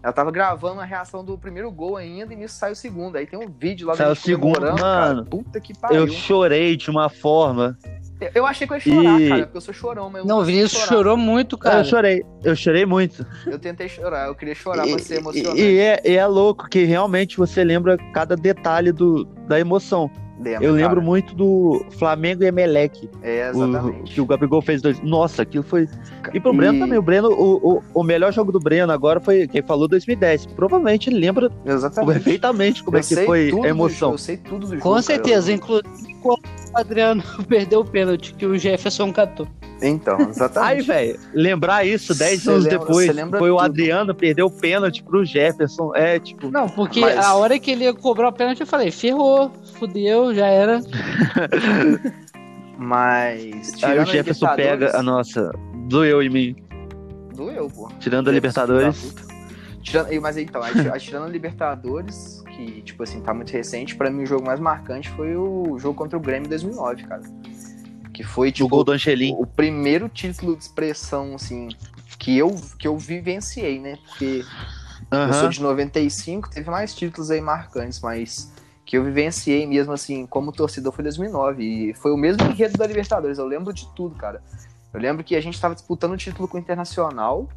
Ela 0.02 0.12
tava 0.12 0.30
gravando 0.32 0.80
a 0.80 0.85
reação 0.85 1.25
do 1.25 1.38
primeiro 1.38 1.71
gol 1.71 1.97
ainda, 1.97 2.32
e 2.32 2.37
nisso 2.37 2.56
sai 2.56 2.73
o 2.73 2.76
segundo. 2.76 3.16
Aí 3.16 3.25
tem 3.26 3.38
um 3.38 3.49
vídeo 3.49 3.87
lá 3.87 3.94
Sai 3.94 4.11
o 4.11 4.16
segundo, 4.16 4.61
mano. 4.80 5.25
Puta 5.25 5.61
que 5.61 5.73
pariu. 5.78 6.00
Eu 6.00 6.09
chorei 6.09 6.76
de 6.76 6.90
uma 6.90 7.09
forma. 7.09 7.78
Eu, 8.21 8.30
eu 8.35 8.47
achei 8.47 8.66
que 8.66 8.73
eu 8.73 8.76
ia 8.76 8.80
chorar, 8.80 9.21
E- 9.21 9.28
cara, 9.28 9.42
porque 9.44 9.56
eu 9.56 9.61
sou 9.61 9.73
chorão, 9.75 10.11
mas 10.11 10.23
eu 10.23 10.26
Não, 10.28 10.37
o 10.37 10.38
consegui 10.40 10.56
Vinícius 10.59 10.82
chorar. 10.82 10.97
chorou 10.97 11.16
muito, 11.16 11.56
cara. 11.59 11.78
Eu 11.80 11.85
chorei. 11.85 12.25
Eu 12.42 12.56
chorei 12.56 12.85
muito. 12.87 13.25
Eu 13.47 13.59
tentei 13.61 13.88
chorar, 13.88 14.26
eu 14.26 14.35
queria 14.35 14.54
chorar 14.56 14.87
E, 14.87 14.90
pra 14.90 14.99
ser 14.99 15.18
emocionante. 15.18 15.61
e- 15.61 15.71
e 15.75 15.78
é, 15.78 16.02
e 16.04 16.16
é 16.16 16.26
louco 16.26 16.68
que 16.68 16.82
realmente 16.85 17.37
você 17.37 17.62
lembra 17.62 17.97
cada 18.12 18.35
detalhe 18.37 18.90
do, 18.90 19.25
da 19.47 19.59
emoção. 19.61 20.11
Lembra, 20.41 20.65
Eu 20.65 20.73
lembro 20.73 20.89
cara? 20.97 21.01
muito 21.03 21.35
do 21.35 21.85
Flamengo 21.99 22.43
e 22.43 22.47
Emelec. 22.47 23.09
É, 23.23 23.51
O, 23.55 23.65
exatamente. 23.65 24.12
que 24.15 24.21
o 24.21 24.27
Gabigol 24.27 24.61
fez 24.62 24.83
dois. 24.83 25.01
Nossa, 25.01 25.43
aquilo 25.43 25.62
foi. 25.62 25.89
E 26.33 26.41
pro 26.41 26.53
Breno 26.53 26.81
também. 26.81 26.99
O 26.99 27.03
Breno, 27.03 27.29
o, 27.31 27.77
o, 27.77 27.83
o 27.95 28.03
melhor 28.03 28.33
jogo 28.33 28.51
do 28.51 28.59
Breno 28.59 28.93
agora 28.93 29.21
foi 29.21 29.47
quem 29.47 29.62
falou 29.62 29.87
2010. 29.87 30.47
Provavelmente 30.47 31.11
ele 31.11 31.19
lembra 31.21 31.51
Exatamente. 31.65 32.15
perfeitamente 32.15 32.83
como 32.83 32.97
Eu 32.97 33.01
é 33.01 33.03
que 33.05 33.17
foi 33.25 33.53
a 33.65 33.69
emoção. 33.69 33.99
jogo, 34.11 34.15
eu 34.15 34.19
sei 34.19 34.37
tudo 34.37 34.61
do 34.61 34.67
jogo. 34.69 34.81
Com 34.81 34.91
cara. 34.91 35.03
certeza, 35.03 35.53
inclusive 35.53 36.15
quando 36.23 36.43
o 36.75 36.79
Adriano 36.79 37.23
perdeu 37.49 37.81
o 37.81 37.85
pênalti 37.85 38.35
que 38.35 38.47
o 38.47 38.59
Jefferson 38.59 39.12
catou. 39.12 39.47
Então, 39.81 40.17
Aí, 40.23 40.27
exatamente. 40.31 40.87
velho, 40.87 41.19
lembrar 41.35 41.85
isso 41.87 42.15
10 42.17 42.43
Cê 42.43 42.51
anos 42.51 42.65
lembra- 42.65 42.79
depois, 42.79 43.07
foi 43.39 43.51
o 43.51 43.57
tudo. 43.57 43.65
Adriano 43.65 44.15
perdeu 44.15 44.47
o 44.47 44.51
pênalti 44.51 45.03
pro 45.03 45.25
Jefferson. 45.25 45.93
É, 45.95 46.19
tipo, 46.21 46.51
Não, 46.51 46.69
porque 46.69 47.01
Mas- 47.01 47.19
a 47.19 47.35
hora 47.35 47.59
que 47.59 47.71
ele 47.73 47.85
ia 47.85 47.93
cobrar 47.93 48.29
o 48.29 48.33
pênalti, 48.33 48.61
eu 48.61 48.67
falei, 48.67 48.91
ferrou, 48.93 49.51
fudeu, 49.83 50.33
já 50.33 50.47
era. 50.47 50.81
Mas. 52.79 53.83
aí 53.83 53.99
o 53.99 54.03
a 54.03 54.05
Jefferson 54.05 54.55
pega 54.55 54.97
a 54.97 55.03
nossa. 55.03 55.51
Doeu 55.89 56.23
em 56.23 56.31
mim. 56.31 56.57
Doeu, 57.35 57.68
pô. 57.68 57.90
Tirando 57.99 58.29
a 58.29 58.33
Libertadores. 58.33 59.14
Tirando, 59.83 60.23
mas 60.23 60.37
então, 60.37 60.62
tirando 60.97 61.25
a 61.25 61.29
Libertadores, 61.29 62.40
que, 62.55 62.83
tipo 62.83 63.03
assim, 63.03 63.21
tá 63.21 63.35
muito 63.35 63.51
recente, 63.51 63.97
pra 63.97 64.09
mim 64.09 64.23
o 64.23 64.27
jogo 64.27 64.47
mais 64.47 64.61
marcante 64.61 65.11
foi 65.11 65.35
o 65.37 65.77
jogo 65.77 65.97
contra 65.97 66.16
o 66.16 66.21
Grêmio 66.21 66.47
em 66.47 66.51
2009, 66.51 67.03
cara. 67.03 67.23
Que 68.14 68.23
foi, 68.23 68.51
O 68.51 68.53
tipo, 68.53 68.68
gol 68.68 68.85
do 68.85 68.92
Angelim. 68.92 69.35
o 69.37 69.45
primeiro 69.45 70.09
título 70.09 70.57
de 70.57 70.62
expressão, 70.62 71.35
assim, 71.35 71.68
que 72.16 72.38
eu, 72.38 72.55
que 72.79 72.87
eu 72.87 72.97
vivenciei, 72.97 73.81
né? 73.81 73.99
Porque 74.07 74.45
eu 75.11 75.33
sou 75.33 75.49
de 75.49 75.61
95, 75.61 76.49
teve 76.49 76.71
mais 76.71 76.95
títulos 76.95 77.31
aí 77.33 77.40
marcantes, 77.40 78.01
mas 78.01 78.53
que 78.85 78.97
eu 78.97 79.05
vivenciei 79.05 79.66
mesmo, 79.66 79.92
assim, 79.92 80.27
como 80.27 80.53
torcedor 80.53 80.92
foi 80.92 81.05
2009. 81.05 81.62
E 81.62 81.95
foi 81.95 82.12
o 82.12 82.16
mesmo 82.16 82.42
enredo 82.45 82.77
da 82.77 82.87
Libertadores, 82.87 83.38
eu 83.38 83.47
lembro 83.47 83.73
de 83.73 83.87
tudo, 83.95 84.14
cara. 84.16 84.42
Eu 84.92 85.01
lembro 85.01 85.25
que 85.25 85.35
a 85.35 85.40
gente 85.40 85.61
tava 85.61 85.75
disputando 85.75 86.12
o 86.12 86.16
título 86.16 86.47
com 86.47 86.57
o 86.57 86.61
Internacional 86.61 87.49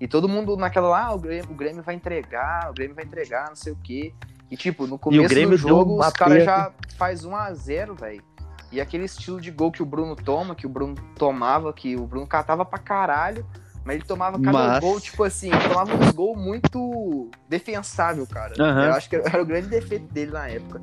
e 0.00 0.06
todo 0.06 0.28
mundo 0.28 0.56
naquela 0.56 0.88
lá, 0.88 1.06
ah, 1.06 1.14
o 1.14 1.18
Grêmio, 1.18 1.50
o 1.50 1.54
Grêmio 1.54 1.82
vai 1.82 1.94
entregar, 1.94 2.70
o 2.70 2.74
Grêmio 2.74 2.94
vai 2.94 3.04
entregar, 3.04 3.48
não 3.48 3.56
sei 3.56 3.72
o 3.72 3.78
quê. 3.82 4.12
E, 4.50 4.56
tipo, 4.56 4.86
no 4.86 4.98
começo 4.98 5.34
do 5.34 5.56
jogo, 5.56 5.98
os 5.98 6.12
caras 6.12 6.44
já 6.44 6.72
faz 6.96 7.24
1 7.24 7.34
a 7.34 7.52
0 7.52 7.94
velho. 7.94 8.22
E 8.70 8.80
aquele 8.80 9.04
estilo 9.04 9.40
de 9.40 9.50
gol 9.50 9.72
que 9.72 9.82
o 9.82 9.86
Bruno 9.86 10.14
toma, 10.14 10.54
que 10.54 10.66
o 10.66 10.68
Bruno 10.68 10.94
tomava, 11.16 11.72
que 11.72 11.96
o 11.96 12.06
Bruno 12.06 12.26
catava 12.26 12.64
pra 12.64 12.78
caralho, 12.78 13.46
mas 13.86 13.96
ele 13.96 14.04
tomava 14.04 14.38
cada 14.40 14.52
Mas- 14.52 14.80
gol, 14.80 15.00
tipo 15.00 15.22
assim, 15.22 15.48
tomava 15.50 15.94
uns 15.94 16.10
gols 16.10 16.36
muito 16.36 17.30
defensável, 17.48 18.26
cara. 18.26 18.52
Aham. 18.58 18.86
Eu 18.86 18.92
acho 18.94 19.08
que 19.08 19.14
era 19.16 19.40
o 19.40 19.46
grande 19.46 19.68
defeito 19.68 20.12
dele 20.12 20.32
na 20.32 20.48
época. 20.48 20.82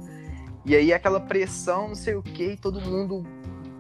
E 0.66 0.74
aí 0.74 0.94
aquela 0.94 1.20
pressão, 1.20 1.90
não 1.90 1.96
sei 1.96 2.16
o 2.16 2.24
que, 2.24 2.56
todo 2.56 2.80
mundo, 2.80 3.24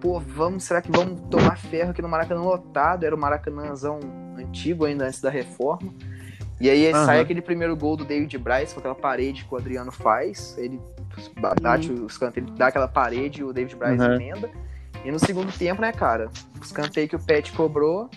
pô, 0.01 0.19
vamos, 0.19 0.65
será 0.65 0.81
que 0.81 0.91
vamos 0.91 1.21
tomar 1.31 1.57
ferro 1.57 1.91
aqui 1.91 2.01
no 2.01 2.09
Maracanã 2.09 2.41
lotado? 2.41 3.05
Era 3.05 3.15
o 3.15 3.17
Maracanãzão 3.17 4.01
antigo 4.37 4.83
ainda, 4.83 5.05
antes 5.05 5.21
da 5.21 5.29
reforma. 5.29 5.93
E 6.59 6.69
aí 6.69 6.91
Aham. 6.91 7.05
sai 7.05 7.19
aquele 7.21 7.41
primeiro 7.41 7.75
gol 7.77 7.95
do 7.95 8.03
David 8.03 8.37
Braz 8.37 8.73
com 8.73 8.79
aquela 8.79 8.95
parede 8.95 9.45
que 9.45 9.53
o 9.53 9.57
Adriano 9.57 9.91
faz. 9.91 10.55
Ele 10.57 10.81
bate 11.61 11.91
o 11.91 12.05
escanteio, 12.07 12.47
ele 12.47 12.57
dá 12.57 12.67
aquela 12.67 12.87
parede 12.89 13.39
e 13.39 13.43
o 13.45 13.53
David 13.53 13.75
Braz 13.77 14.01
Aham. 14.01 14.15
emenda. 14.15 14.49
E 15.05 15.11
no 15.11 15.19
segundo 15.19 15.51
tempo, 15.51 15.81
né, 15.81 15.91
cara? 15.91 16.29
O 16.59 16.63
escanteio 16.63 17.07
que 17.07 17.15
o 17.15 17.19
Pet 17.19 17.51
cobrou. 17.53 18.09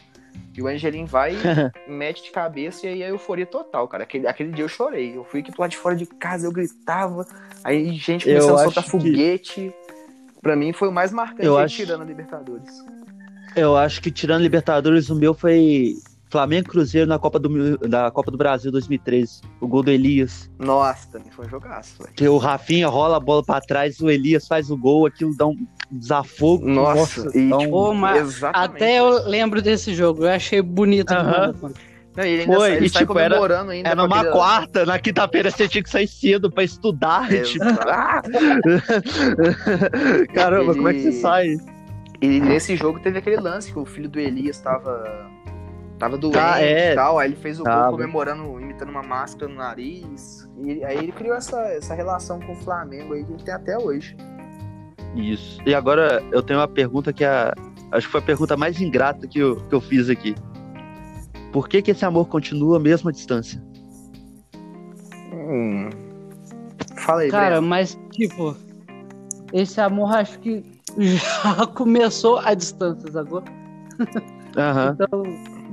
E 0.56 0.62
o 0.62 0.66
Angelim 0.68 1.04
vai 1.04 1.34
mete 1.86 2.22
de 2.24 2.30
cabeça 2.30 2.86
e 2.86 2.90
aí 2.90 3.04
a 3.04 3.08
euforia 3.08 3.46
total, 3.46 3.86
cara. 3.88 4.04
Aquele, 4.04 4.26
aquele 4.26 4.52
dia 4.52 4.64
eu 4.64 4.68
chorei. 4.68 5.16
Eu 5.16 5.24
fui 5.24 5.40
aqui 5.40 5.50
pro 5.52 5.60
lado 5.60 5.70
de 5.70 5.76
fora 5.76 5.94
de 5.94 6.06
casa, 6.06 6.46
eu 6.46 6.52
gritava. 6.52 7.26
Aí 7.62 7.92
gente 7.94 8.28
Eu 8.28 8.34
começando 8.40 8.58
a 8.58 8.62
soltar 8.64 8.84
que- 8.84 8.90
foguete. 8.90 9.74
Pra 10.40 10.54
mim 10.56 10.72
foi 10.72 10.88
o 10.88 10.92
mais 10.92 11.12
marcante 11.12 11.44
Eu 11.44 11.58
acho- 11.58 11.76
tirando 11.76 12.02
a 12.02 12.04
Libertadores. 12.04 12.70
Eu 13.54 13.76
acho 13.76 14.00
que 14.02 14.10
tirando 14.10 14.42
Libertadores, 14.42 15.08
o 15.10 15.14
meu 15.14 15.32
foi 15.34 15.94
Flamengo 16.30 16.66
e 16.68 16.70
Cruzeiro 16.70 17.08
na 17.08 17.18
Copa 17.18 17.38
do, 17.38 17.78
da 17.78 18.10
Copa 18.10 18.30
do 18.30 18.36
Brasil 18.36 18.70
2013. 18.72 19.40
O 19.60 19.68
gol 19.68 19.82
do 19.82 19.90
Elias. 19.90 20.50
Nossa, 20.58 21.20
foi 21.30 21.46
um 21.46 21.48
jogaço, 21.48 22.02
velho. 22.02 22.14
Que 22.14 22.28
o 22.28 22.36
Rafinha 22.36 22.88
rola 22.88 23.16
a 23.16 23.20
bola 23.20 23.44
pra 23.44 23.60
trás, 23.60 24.00
o 24.00 24.10
Elias 24.10 24.46
faz 24.48 24.70
o 24.70 24.76
gol, 24.76 25.06
aquilo 25.06 25.34
dá 25.36 25.46
um 25.46 25.56
desafogo. 25.90 26.68
Nossa, 26.68 27.30
e, 27.36 27.48
dá 27.48 27.56
um- 27.56 27.60
tipo, 27.60 27.94
mas. 27.94 28.42
Até 28.42 28.98
eu 28.98 29.26
lembro 29.28 29.62
desse 29.62 29.94
jogo, 29.94 30.24
eu 30.24 30.30
achei 30.30 30.60
bonito 30.60 31.08
demais. 31.14 31.60
mano. 31.60 31.74
Não, 32.16 32.24
e 32.24 32.28
ele 32.28 32.40
ainda 32.42 32.56
Foi, 32.56 32.68
sai, 32.68 32.76
ele 32.78 32.86
e, 32.86 32.88
sai 32.88 33.02
tipo, 33.02 33.18
era- 33.18 33.34
comemorando 33.36 33.70
ainda. 33.72 33.88
Era 33.90 34.02
aquele- 34.04 34.30
quarta, 34.30 34.86
na 34.86 34.98
quinta-feira 34.98 35.50
você 35.50 35.68
tinha 35.68 35.82
que 35.82 35.90
sair 35.90 36.08
cedo 36.08 36.50
pra 36.50 36.64
estudar. 36.64 37.30
É, 37.30 37.42
tipo, 37.42 37.62
ah! 37.64 38.22
Caramba, 40.34 40.74
como 40.74 40.88
é 40.88 40.94
que 40.94 41.00
você 41.02 41.08
Ele- 41.08 41.20
sai? 41.20 41.56
E 42.20 42.40
nesse 42.40 42.76
jogo 42.76 42.98
teve 43.00 43.18
aquele 43.18 43.36
lance 43.36 43.70
que 43.70 43.78
o 43.78 43.84
filho 43.84 44.08
do 44.08 44.18
Elias 44.18 44.58
tava. 44.60 45.30
Tava 45.98 46.16
doente 46.18 46.34
Tá, 46.34 46.60
é. 46.62 46.92
e 46.92 46.94
tal. 46.94 47.18
Aí 47.18 47.28
ele 47.28 47.36
fez 47.36 47.58
o 47.58 47.64
gol 47.64 47.72
Tava. 47.72 47.90
comemorando, 47.92 48.60
imitando 48.60 48.90
uma 48.90 49.02
máscara 49.02 49.50
no 49.50 49.56
nariz. 49.58 50.48
E 50.62 50.84
aí 50.84 50.98
ele 50.98 51.12
criou 51.12 51.34
essa, 51.34 51.60
essa 51.68 51.94
relação 51.94 52.38
com 52.40 52.52
o 52.52 52.56
Flamengo 52.56 53.14
aí 53.14 53.24
que 53.24 53.32
ele 53.32 53.42
tem 53.42 53.54
até 53.54 53.78
hoje. 53.78 54.16
Isso. 55.14 55.58
E 55.64 55.74
agora 55.74 56.22
eu 56.30 56.42
tenho 56.42 56.58
uma 56.60 56.68
pergunta 56.68 57.12
que 57.12 57.24
é 57.24 57.28
a, 57.28 57.54
acho 57.92 58.06
que 58.06 58.12
foi 58.12 58.20
a 58.20 58.24
pergunta 58.24 58.56
mais 58.56 58.78
ingrata 58.80 59.26
que 59.26 59.38
eu, 59.38 59.56
que 59.56 59.74
eu 59.74 59.80
fiz 59.80 60.10
aqui. 60.10 60.34
Por 61.52 61.68
que, 61.68 61.80
que 61.80 61.92
esse 61.92 62.04
amor 62.04 62.26
continua 62.28 62.78
mesmo 62.78 63.08
à 63.08 63.12
distância? 63.12 63.62
Hum. 65.32 65.88
Fala 66.98 67.22
aí, 67.22 67.30
Cara, 67.30 67.50
Breno. 67.56 67.66
mas 67.66 67.98
tipo, 68.10 68.54
esse 69.52 69.80
amor 69.80 70.12
acho 70.14 70.38
que 70.40 70.62
já 70.98 71.66
começou 71.74 72.38
a 72.38 72.52
distância 72.52 73.18
agora. 73.18 73.44
Aham. 74.56 74.94
Então, 75.00 75.22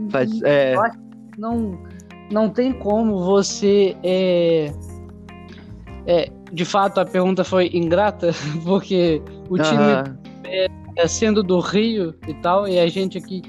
Faz, 0.10 0.42
é, 0.44 0.76
não, 1.38 1.78
não 2.32 2.50
tem 2.50 2.74
como 2.74 3.24
você. 3.24 3.96
É, 4.04 4.74
é, 6.06 6.32
de 6.52 6.66
fato, 6.66 7.00
a 7.00 7.06
pergunta 7.06 7.44
foi 7.44 7.70
ingrata, 7.74 8.32
porque 8.64 9.22
o 9.50 9.58
time 9.58 9.78
aham. 9.78 10.20
é, 10.46 10.68
é, 10.98 11.08
sendo 11.08 11.42
do 11.42 11.60
Rio 11.60 12.14
e 12.28 12.34
tal, 12.36 12.68
e 12.68 12.80
a 12.80 12.88
gente 12.88 13.18
aqui 13.18 13.42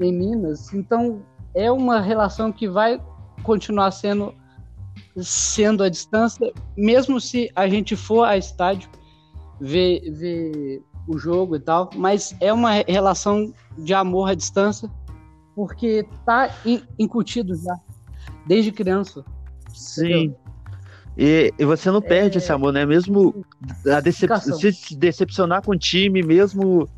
em 0.00 0.12
Minas, 0.12 0.72
então 0.72 1.22
é 1.54 1.70
uma 1.70 2.00
relação 2.00 2.50
que 2.50 2.68
vai 2.68 3.00
continuar 3.42 3.90
sendo 3.90 4.34
sendo 5.16 5.82
a 5.82 5.88
distância, 5.88 6.52
mesmo 6.76 7.20
se 7.20 7.50
a 7.54 7.68
gente 7.68 7.96
for 7.96 8.24
a 8.24 8.36
estádio 8.36 8.88
ver, 9.60 10.00
ver 10.12 10.82
o 11.06 11.18
jogo 11.18 11.56
e 11.56 11.60
tal, 11.60 11.90
mas 11.94 12.34
é 12.40 12.52
uma 12.52 12.72
relação 12.86 13.52
de 13.76 13.92
amor 13.92 14.30
à 14.30 14.34
distância, 14.34 14.90
porque 15.60 16.06
tá 16.24 16.48
incutido 16.98 17.54
já, 17.54 17.78
desde 18.46 18.72
criança. 18.72 19.22
Sim. 19.74 20.34
E, 21.18 21.52
e, 21.58 21.64
você 21.66 21.90
não 21.90 22.00
perde 22.00 22.38
é... 22.38 22.40
esse 22.40 22.50
amor, 22.50 22.72
né? 22.72 22.86
Mesmo 22.86 23.44
a 23.86 24.00
decep 24.00 24.32
se 24.40 24.96
decepcionar 24.96 25.62
com 25.62 25.72
o 25.72 25.78
time, 25.78 26.22
mesmo 26.22 26.88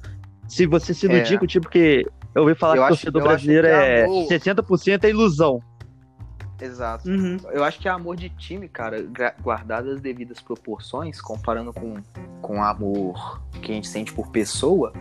se 0.46 0.64
você 0.64 0.94
se 0.94 1.06
iludir 1.06 1.34
é. 1.34 1.38
com 1.38 1.44
o 1.44 1.48
time, 1.48 1.62
porque 1.62 2.06
eu 2.32 2.42
ouvi 2.42 2.54
falar 2.54 2.76
eu 2.76 2.82
que 2.82 2.86
o 2.86 2.88
torcedor 2.90 3.22
brasileiro 3.24 3.66
é 3.66 4.04
amor... 4.04 4.28
60% 4.28 5.04
é 5.04 5.10
ilusão. 5.10 5.60
Exato. 6.60 7.08
Uhum. 7.08 7.38
Eu 7.50 7.64
acho 7.64 7.80
que 7.80 7.88
é 7.88 7.90
amor 7.90 8.14
de 8.14 8.28
time, 8.28 8.68
cara, 8.68 9.04
guardado 9.42 9.90
as 9.90 10.00
devidas 10.00 10.40
proporções, 10.40 11.20
comparando 11.20 11.72
com, 11.72 12.00
com 12.40 12.58
o 12.58 12.62
amor 12.62 13.42
que 13.60 13.72
a 13.72 13.74
gente 13.74 13.88
sente 13.88 14.12
por 14.12 14.28
pessoa, 14.28 14.92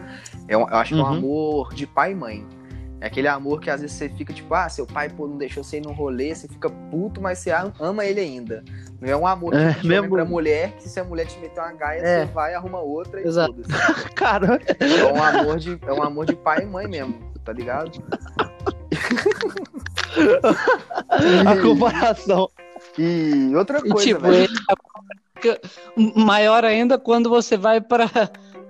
é 0.47 0.56
eu 0.56 0.65
acho 0.67 0.95
que 0.95 1.00
é 1.00 1.04
um 1.04 1.08
uhum. 1.08 1.17
amor 1.17 1.74
de 1.76 1.86
pai 1.86 2.13
e 2.13 2.15
mãe. 2.15 2.61
É 3.02 3.08
aquele 3.08 3.28
amor 3.28 3.60
que 3.60 3.68
às 3.68 3.82
vezes 3.82 3.98
você 3.98 4.08
fica 4.10 4.32
tipo, 4.32 4.54
ah, 4.54 4.70
seu 4.70 4.86
pai 4.86 5.10
pô, 5.10 5.28
não 5.28 5.36
deixou 5.36 5.64
você 5.64 5.78
ir 5.78 5.82
no 5.82 5.92
rolê, 5.92 6.36
você 6.36 6.48
fica 6.48 6.70
puto, 6.70 7.20
mas 7.20 7.40
você 7.40 7.50
ama 7.80 8.06
ele 8.06 8.22
ainda. 8.22 8.64
Não 9.02 9.10
é 9.10 9.18
um 9.18 9.26
amor 9.26 9.56
é, 9.56 9.74
tipo, 9.74 9.88
mesmo... 9.88 10.12
pra 10.12 10.24
mulher, 10.24 10.74
que 10.78 10.88
se 10.88 11.00
a 11.00 11.04
mulher 11.04 11.26
te 11.26 11.40
meter 11.40 11.60
uma 11.60 11.74
gaia, 11.74 12.00
é. 12.00 12.28
você 12.28 12.32
vai, 12.32 12.54
arruma 12.54 12.80
outra 12.80 13.20
e 13.20 13.24
Exato. 13.26 13.54
tudo. 13.54 13.68
É 14.80 15.12
um, 15.12 15.24
amor 15.24 15.58
de, 15.58 15.80
é 15.82 15.92
um 15.92 16.04
amor 16.04 16.28
de 16.28 16.36
pai 16.36 16.62
e 16.62 16.66
mãe 16.68 16.88
mesmo, 16.88 17.16
tá 17.44 17.52
ligado? 17.52 17.92
a 21.48 21.60
comparação. 21.60 22.52
E 23.00 23.52
outra 23.56 23.82
coisa, 23.82 23.98
e, 23.98 24.02
tipo, 24.14 24.22
maior 26.20 26.64
ainda 26.64 27.00
quando 27.00 27.28
você 27.30 27.58
vai 27.58 27.82
para 27.82 28.08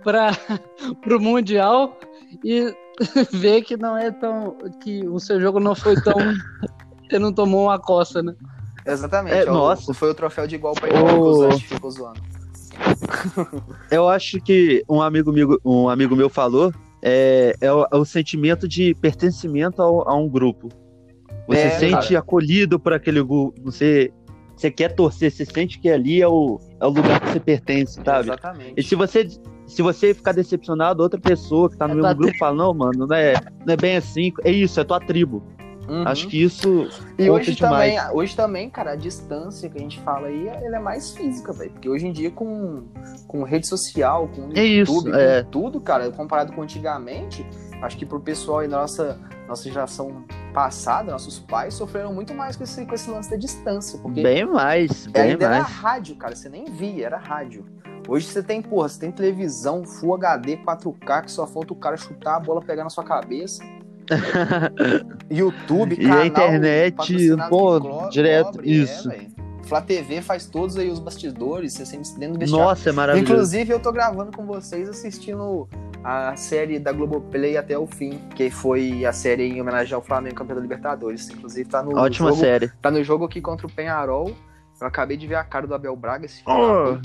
para 0.04 0.32
o 1.16 1.20
mundial 1.20 1.98
e 2.44 2.74
vê 3.32 3.62
que 3.62 3.78
não 3.78 3.98
é 3.98 4.12
tão 4.12 4.58
que 4.82 5.08
o 5.08 5.20
seu 5.20 5.40
jogo 5.40 5.60
não 5.60 5.76
foi 5.76 5.96
tão 6.02 6.14
você 7.10 7.20
não 7.20 7.34
tomou 7.34 7.66
uma 7.66 7.80
coça, 7.80 8.22
né? 8.24 8.34
Exatamente. 8.86 9.36
É, 9.36 9.46
nossa, 9.46 9.94
foi 9.94 10.10
o 10.10 10.14
troféu 10.14 10.48
de 10.48 10.56
igual 10.56 10.74
para 10.74 10.90
igual 10.90 11.20
oh. 11.20 11.50
que 11.50 11.68
ficou 11.68 11.92
zoando. 11.92 12.22
Eu 13.92 14.08
acho 14.08 14.40
que 14.42 14.84
um 14.90 15.02
amigo, 15.02 15.32
um 15.64 15.90
amigo 15.90 16.16
meu 16.16 16.30
falou 16.30 16.74
é, 17.02 17.56
é, 17.60 17.72
o, 17.72 17.86
é 17.92 17.96
o 17.96 18.06
sentimento 18.06 18.68
de 18.68 18.96
pertencimento 18.96 19.82
ao, 19.82 20.08
a 20.08 20.16
um 20.16 20.30
grupo. 20.30 20.70
Você 21.48 21.60
é, 21.60 21.70
sente 21.72 22.08
cara. 22.08 22.20
acolhido 22.20 22.80
por 22.80 22.94
aquele 22.94 23.22
grupo, 23.22 23.54
você, 23.62 24.12
você 24.62 24.72
quer 24.72 24.96
torcer, 24.96 25.32
você 25.32 25.46
sente 25.46 25.80
que 25.80 25.90
ali 25.90 26.22
é 26.22 26.28
o, 26.28 26.60
é 26.80 26.86
o 26.86 26.90
lugar 26.90 27.20
que 27.20 27.30
você 27.32 27.40
pertence, 27.40 28.00
sabe? 28.06 28.30
Exatamente. 28.30 28.74
E 28.78 28.84
se 28.84 28.96
você 28.96 29.28
se 29.66 29.82
você 29.82 30.14
ficar 30.14 30.34
decepcionado, 30.34 31.02
outra 31.02 31.20
pessoa 31.20 31.70
que 31.70 31.78
tá 31.78 31.88
no 31.88 31.94
é 31.94 32.02
mesmo 32.02 32.16
grupo 32.16 32.38
fala, 32.38 32.58
não, 32.58 32.74
mano, 32.74 33.08
não 33.08 33.16
é, 33.16 33.34
não 33.66 33.74
é 33.74 33.78
bem 33.78 33.96
assim. 33.96 34.34
É 34.44 34.52
isso, 34.52 34.80
é 34.80 34.84
tua 34.84 35.00
tribo. 35.00 35.42
Uhum. 35.88 36.08
Acho 36.08 36.28
que 36.28 36.44
isso. 36.44 36.90
E 37.18 37.30
hoje 37.30 37.56
também, 37.56 37.98
hoje 38.12 38.36
também, 38.36 38.70
cara, 38.70 38.92
a 38.92 38.96
distância 38.96 39.70
que 39.70 39.78
a 39.78 39.82
gente 39.82 40.00
fala 40.02 40.28
aí, 40.28 40.48
ela 40.48 40.78
é 40.78 40.80
mais 40.80 41.12
física, 41.12 41.54
velho. 41.54 41.72
Porque 41.72 41.88
hoje 41.90 42.06
em 42.06 42.12
dia, 42.12 42.30
com, 42.30 42.84
com 43.28 43.44
rede 43.44 43.66
social, 43.66 44.28
com 44.28 44.50
é 44.54 44.64
YouTube, 44.64 45.10
isso, 45.10 45.16
é. 45.16 45.44
tudo, 45.44 45.80
cara, 45.80 46.12
comparado 46.12 46.52
com 46.54 46.62
antigamente, 46.62 47.46
acho 47.82 47.98
que 47.98 48.06
pro 48.06 48.20
pessoal 48.20 48.60
aí 48.60 48.68
da 48.68 48.82
nossa, 48.82 49.20
nossa 49.48 49.64
geração 49.64 50.26
passada, 50.52 51.12
nossos 51.12 51.40
pais 51.40 51.74
sofreram 51.74 52.14
muito 52.14 52.34
mais 52.34 52.56
com 52.56 52.64
esse, 52.64 52.86
com 52.86 52.94
esse 52.94 53.10
lance 53.10 53.30
da 53.30 53.38
distância. 53.38 54.00
Porque 54.00 54.22
bem 54.22 54.46
mais, 54.46 55.08
bem 55.08 55.32
ainda 55.32 55.50
mais. 55.50 55.60
era 55.60 55.68
rádio, 55.68 56.16
cara, 56.16 56.36
você 56.36 56.50
nem 56.50 56.66
via, 56.66 57.08
era 57.08 57.18
rádio. 57.18 57.66
Hoje 58.08 58.28
você 58.28 58.42
tem, 58.42 58.62
porra, 58.62 58.90
você 58.90 59.00
tem 59.00 59.12
televisão 59.12 59.84
Full 59.84 60.16
HD 60.16 60.58
4K 60.58 61.24
que 61.24 61.32
só 61.32 61.46
falta 61.46 61.74
o 61.74 61.76
cara 61.76 61.96
chutar 61.98 62.36
a 62.36 62.40
bola 62.40 62.62
pegar 62.62 62.84
na 62.84 62.90
sua 62.90 63.04
cabeça. 63.04 63.64
YouTube, 65.30 65.96
canal, 65.96 66.18
e 66.18 66.22
a 66.22 66.26
internet, 66.26 66.96
pô, 67.50 68.10
direto, 68.10 68.52
cobre, 68.52 68.72
isso. 68.72 69.10
É, 69.10 69.28
Flá 69.64 69.82
TV 69.82 70.22
faz 70.22 70.46
todos 70.46 70.78
aí 70.78 70.90
os 70.90 71.00
bastidores, 71.00 71.74
você 71.74 71.86
sempre 71.86 72.10
dentro 72.18 72.34
do 72.34 72.40
vestiário. 72.40 72.66
Nossa, 72.66 72.90
é 72.90 72.92
maravilhoso. 72.92 73.32
Inclusive, 73.34 73.74
eu 73.74 73.80
tô 73.80 73.92
gravando 73.92 74.36
com 74.36 74.46
vocês 74.46 74.90
assistindo 74.90 75.68
a 76.04 76.36
série 76.36 76.80
da 76.80 76.92
Globoplay 76.92 77.58
até 77.58 77.78
o 77.78 77.86
fim, 77.86 78.20
que 78.36 78.50
foi 78.50 79.06
a 79.06 79.14
série 79.14 79.44
em 79.44 79.62
homenagem 79.62 79.94
ao 79.94 80.02
Flamengo 80.02 80.36
campeão 80.36 80.56
da 80.56 80.62
Libertadores. 80.62 81.30
Inclusive, 81.30 81.70
tá 81.70 81.84
no 81.84 81.98
Ótima 81.98 82.30
jogo, 82.30 82.42
série. 82.42 82.70
Tá 82.82 82.90
no 82.92 83.04
jogo 83.04 83.26
aqui 83.26 83.40
contra 83.40 83.68
o 83.68 83.72
Penharol. 83.72 84.36
Eu 84.80 84.88
acabei 84.88 85.16
de 85.16 85.28
ver 85.28 85.36
a 85.36 85.44
cara 85.44 85.68
do 85.68 85.76
Abel 85.76 85.96
Braga, 85.96 86.26
esse 86.26 86.44
filho 86.44 86.56
oh. 86.58 86.98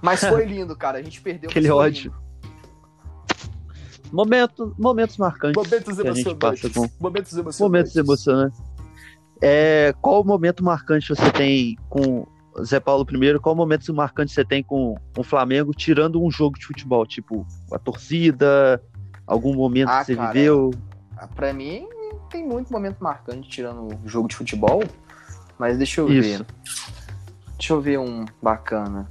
Mas 0.00 0.20
foi 0.20 0.44
lindo, 0.44 0.76
cara. 0.76 0.98
A 0.98 1.02
gente 1.02 1.20
perdeu. 1.20 1.50
Aquele 1.50 1.70
ódio. 1.70 2.12
Momento, 4.12 4.74
momentos 4.78 5.16
marcantes. 5.16 5.56
Momentos 5.56 5.98
emocionantes. 5.98 6.72
Com... 6.72 6.88
Momentos 7.00 7.32
emocionantes. 7.32 7.60
Momentos 7.60 7.96
emocionantes. 7.96 8.60
É, 9.42 9.92
qual 10.00 10.20
o 10.20 10.24
momento 10.24 10.62
marcante 10.62 11.08
você 11.08 11.28
tem 11.32 11.76
com 11.88 12.24
Zé 12.62 12.78
Paulo 12.78 13.04
primeiro? 13.04 13.40
Qual 13.40 13.56
momento 13.56 13.92
marcante 13.92 14.30
você 14.30 14.44
tem 14.44 14.62
com, 14.62 14.94
com 15.12 15.20
o 15.20 15.24
Flamengo, 15.24 15.74
tirando 15.74 16.22
um 16.22 16.30
jogo 16.30 16.56
de 16.56 16.64
futebol? 16.64 17.04
Tipo, 17.04 17.44
a 17.72 17.78
torcida, 17.78 18.80
algum 19.26 19.52
momento 19.52 19.88
ah, 19.88 19.98
que 19.98 20.06
você 20.06 20.16
cara, 20.16 20.32
viveu? 20.32 20.70
Pra 21.34 21.52
mim, 21.52 21.88
tem 22.30 22.46
muito 22.46 22.72
momento 22.72 23.00
marcante 23.00 23.48
tirando 23.48 23.88
o 23.88 24.08
jogo 24.08 24.28
de 24.28 24.36
futebol. 24.36 24.84
Mas 25.58 25.76
deixa 25.76 26.00
eu 26.00 26.08
Isso. 26.08 26.44
ver. 26.44 26.46
Deixa 27.58 27.72
eu 27.72 27.80
ver 27.80 27.98
um 27.98 28.24
bacana. 28.40 29.10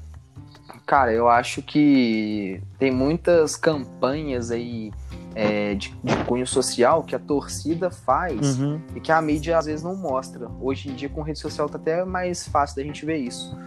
Cara, 0.91 1.13
eu 1.13 1.29
acho 1.29 1.61
que 1.61 2.61
tem 2.77 2.91
muitas 2.91 3.55
campanhas 3.55 4.51
aí 4.51 4.91
é, 5.33 5.73
de, 5.73 5.95
de, 6.03 6.17
cunho 6.25 6.45
social 6.45 7.01
que 7.01 7.15
a 7.15 7.19
torcida 7.19 7.89
faz 7.89 8.59
uhum. 8.59 8.81
e 8.93 8.99
que 8.99 9.09
a 9.09 9.21
mídia 9.21 9.57
às 9.57 9.67
vezes 9.67 9.83
não 9.85 9.95
mostra. 9.95 10.49
Hoje 10.59 10.89
em 10.89 10.93
dia, 10.93 11.07
com 11.07 11.21
rede 11.21 11.39
social, 11.39 11.69
tá 11.69 11.77
até 11.77 12.03
mais 12.03 12.45
fácil 12.45 12.75
da 12.75 12.83
gente 12.83 13.05
ver 13.05 13.19
isso. 13.19 13.57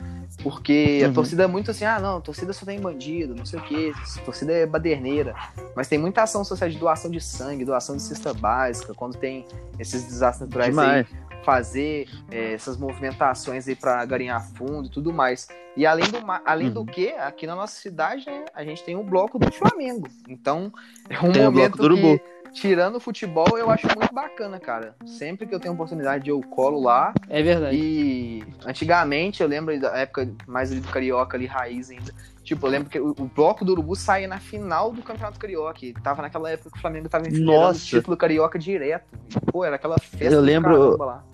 Porque 0.42 1.00
uhum. 1.02 1.10
a 1.10 1.14
torcida 1.14 1.44
é 1.44 1.46
muito 1.46 1.70
assim, 1.70 1.86
ah, 1.86 1.98
não, 1.98 2.18
a 2.18 2.20
torcida 2.20 2.52
só 2.52 2.66
tem 2.66 2.78
bandido, 2.78 3.34
não 3.34 3.46
sei 3.46 3.58
o 3.58 3.62
que, 3.62 3.90
a 4.18 4.20
torcida 4.20 4.52
é 4.52 4.66
baderneira. 4.66 5.34
Mas 5.74 5.88
tem 5.88 5.98
muita 5.98 6.24
ação 6.24 6.44
social 6.44 6.68
de 6.68 6.76
doação 6.76 7.10
de 7.10 7.22
sangue, 7.22 7.64
doação 7.64 7.96
de 7.96 8.02
cesta 8.02 8.34
básica, 8.34 8.92
quando 8.92 9.16
tem 9.16 9.46
esses 9.78 10.04
desastres 10.04 10.46
naturais 10.46 10.74
Demais. 10.74 11.06
aí 11.06 11.24
fazer 11.44 12.08
é, 12.30 12.54
essas 12.54 12.76
movimentações 12.76 13.68
aí 13.68 13.76
para 13.76 14.04
garinhar 14.04 14.42
fundo 14.54 14.86
e 14.86 14.90
tudo 14.90 15.12
mais. 15.12 15.46
E 15.76 15.86
além 15.86 16.08
do, 16.08 16.18
além 16.44 16.68
uhum. 16.68 16.74
do 16.74 16.86
que, 16.86 17.10
aqui 17.12 17.46
na 17.46 17.54
nossa 17.54 17.74
cidade, 17.80 18.26
né, 18.26 18.44
a 18.54 18.64
gente 18.64 18.82
tem 18.84 18.96
o 18.96 19.02
bloco 19.02 19.38
do 19.38 19.50
Flamengo. 19.52 20.08
Então, 20.28 20.72
é 21.08 21.18
um 21.18 21.32
tem 21.32 21.42
momento 21.42 21.76
que, 21.76 22.20
tirando 22.52 22.96
o 22.96 23.00
futebol, 23.00 23.58
eu 23.58 23.68
acho 23.68 23.86
muito 23.98 24.14
bacana, 24.14 24.60
cara. 24.60 24.94
Sempre 25.04 25.46
que 25.46 25.54
eu 25.54 25.58
tenho 25.58 25.74
oportunidade, 25.74 26.30
eu 26.30 26.40
colo 26.40 26.80
lá. 26.80 27.12
É 27.28 27.42
verdade. 27.42 27.76
E 27.76 28.44
antigamente, 28.64 29.42
eu 29.42 29.48
lembro 29.48 29.78
da 29.78 29.98
época 29.98 30.32
mais 30.46 30.70
ali 30.70 30.80
do 30.80 30.88
Carioca, 30.88 31.36
ali, 31.36 31.46
raiz 31.46 31.90
ainda. 31.90 32.14
Tipo, 32.44 32.66
eu 32.66 32.70
lembro 32.70 32.88
que 32.88 33.00
o, 33.00 33.10
o 33.10 33.24
bloco 33.24 33.64
do 33.64 33.72
Urubu 33.72 33.96
saía 33.96 34.28
na 34.28 34.38
final 34.38 34.92
do 34.92 35.02
Campeonato 35.02 35.40
Carioca. 35.40 35.84
E 35.84 35.92
tava 35.94 36.22
naquela 36.22 36.50
época 36.50 36.70
que 36.70 36.78
o 36.78 36.80
Flamengo 36.80 37.08
tava 37.08 37.26
enfrentando 37.26 37.70
o 37.70 37.74
título 37.74 38.16
Carioca 38.16 38.58
direto. 38.58 39.06
E, 39.28 39.50
pô, 39.50 39.64
era 39.64 39.76
aquela 39.76 39.98
festa 39.98 40.34
eu 40.34 40.40
lembro, 40.40 40.96
lá. 40.98 41.24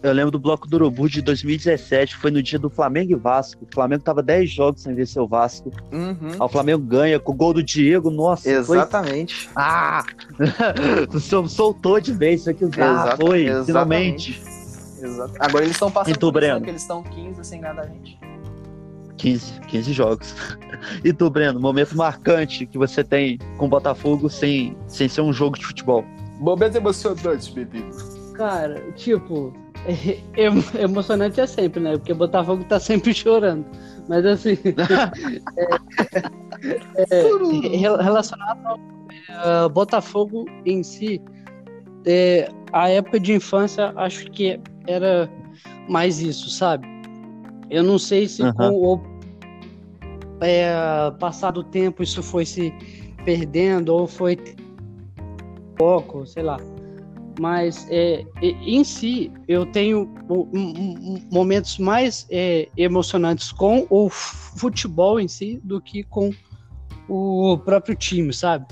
Eu 0.00 0.12
lembro 0.12 0.30
do 0.30 0.38
bloco 0.38 0.68
do 0.68 0.76
Urubu 0.76 1.08
de 1.08 1.20
2017, 1.20 2.16
foi 2.16 2.30
no 2.30 2.40
dia 2.40 2.58
do 2.58 2.70
Flamengo 2.70 3.12
e 3.12 3.16
Vasco. 3.16 3.64
O 3.64 3.74
Flamengo 3.74 4.02
tava 4.02 4.22
10 4.22 4.48
jogos 4.48 4.82
sem 4.82 4.94
vencer 4.94 5.20
o 5.20 5.26
Vasco. 5.26 5.72
Uhum. 5.92 6.36
o 6.38 6.48
Flamengo 6.48 6.84
ganha 6.84 7.18
com 7.18 7.32
o 7.32 7.34
gol 7.34 7.52
do 7.52 7.62
Diego, 7.62 8.08
nossa. 8.10 8.48
Exatamente. 8.48 9.48
Foi... 9.48 9.52
Ah! 9.56 10.04
Soltou 11.48 12.00
de 12.00 12.12
vez 12.12 12.42
isso 12.42 12.50
aqui. 12.50 12.64
Ah, 12.80 13.16
foi, 13.18 13.46
exatamente. 13.46 13.66
finalmente. 13.66 14.42
Exato. 15.00 15.34
Agora 15.40 15.64
eles 15.64 15.76
estão 15.76 15.90
passando 15.90 16.14
e 16.14 16.18
tu, 16.18 16.30
Breno? 16.30 16.66
eles 16.66 16.82
estão 16.82 17.02
15 17.02 17.44
sem 17.44 17.60
ganhar 17.60 17.74
da 17.74 17.86
gente. 17.86 18.18
15, 19.16 19.60
15 19.62 19.92
jogos. 19.92 20.34
E 21.02 21.12
tu, 21.12 21.28
Breno, 21.28 21.58
momento 21.58 21.96
marcante 21.96 22.64
que 22.64 22.78
você 22.78 23.02
tem 23.02 23.36
com 23.56 23.66
o 23.66 23.68
Botafogo 23.68 24.30
sem, 24.30 24.76
sem 24.86 25.08
ser 25.08 25.22
um 25.22 25.32
jogo 25.32 25.58
de 25.58 25.66
futebol? 25.66 26.04
Momentos 26.38 26.76
emocionantes, 26.76 27.52
menino. 27.52 27.90
Cara, 28.34 28.80
tipo, 28.92 29.52
emocionante 30.78 31.40
é 31.40 31.46
sempre, 31.46 31.80
né? 31.80 31.96
Porque 31.96 32.14
Botafogo 32.14 32.64
tá 32.64 32.78
sempre 32.80 33.12
chorando. 33.14 33.64
Mas 34.08 34.24
assim. 34.24 34.56
é, 37.10 37.14
é, 37.16 37.22
relacionado 38.02 38.66
ao 38.66 38.76
uh, 38.76 39.68
Botafogo 39.68 40.46
em 40.64 40.82
si, 40.82 41.20
é, 42.06 42.50
a 42.72 42.88
época 42.88 43.20
de 43.20 43.34
infância 43.34 43.92
acho 43.96 44.30
que 44.30 44.60
era 44.86 45.30
mais 45.88 46.20
isso, 46.20 46.48
sabe? 46.50 46.86
Eu 47.70 47.82
não 47.82 47.98
sei 47.98 48.26
se 48.26 48.42
uhum. 48.42 48.52
com 48.54 48.70
o 48.70 49.00
é, 50.40 50.72
passado 51.18 51.60
o 51.60 51.64
tempo 51.64 52.02
isso 52.02 52.22
foi 52.22 52.46
se 52.46 52.72
perdendo 53.24 53.90
ou 53.90 54.06
foi 54.06 54.38
pouco, 55.76 56.26
sei 56.26 56.42
lá. 56.42 56.58
Mas 57.40 57.86
é, 57.90 58.24
em 58.42 58.82
si 58.82 59.30
eu 59.46 59.64
tenho 59.66 60.12
momentos 61.30 61.78
mais 61.78 62.26
é, 62.30 62.68
emocionantes 62.76 63.52
com 63.52 63.86
o 63.88 64.08
futebol 64.08 65.20
em 65.20 65.28
si 65.28 65.60
do 65.62 65.80
que 65.80 66.02
com 66.02 66.32
o 67.08 67.56
próprio 67.58 67.94
time, 67.94 68.32
sabe? 68.32 68.66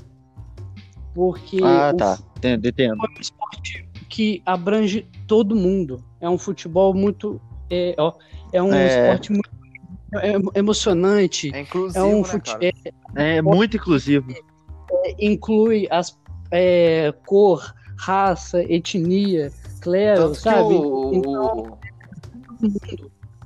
Porque 1.14 1.59
ah, 1.62 1.94
tá. 1.96 2.18
Entendo, 2.37 2.68
entendo. 2.68 2.94
é 2.94 3.18
um 3.18 3.20
esporte 3.20 3.88
que 4.09 4.42
abrange 4.44 5.07
todo 5.26 5.57
mundo. 5.57 6.05
É 6.20 6.29
um 6.29 6.37
futebol 6.37 6.92
muito. 6.92 7.40
É, 7.70 7.94
ó, 7.98 8.12
é 8.52 8.62
um 8.62 8.74
é... 8.74 8.87
esporte 8.87 9.33
muito 9.33 9.57
é 10.14 10.59
emocionante. 10.59 11.50
É 11.55 11.61
inclusivo, 11.61 11.98
é 11.98 12.09
um 12.09 12.18
né, 12.18 12.24
fute... 12.24 12.52
cara? 12.52 12.72
É, 13.16 13.42
muito 13.42 13.76
inclusivo. 13.76 14.26
É, 15.05 15.14
inclui 15.18 15.88
as 15.90 16.18
é, 16.50 17.12
cor, 17.26 17.74
raça, 17.96 18.62
etnia, 18.62 19.52
clero, 19.80 20.22
Tanto 20.22 20.35
que 20.37 20.40
sabe? 20.42 20.74
o- 20.74 21.11
Então, 21.14 21.78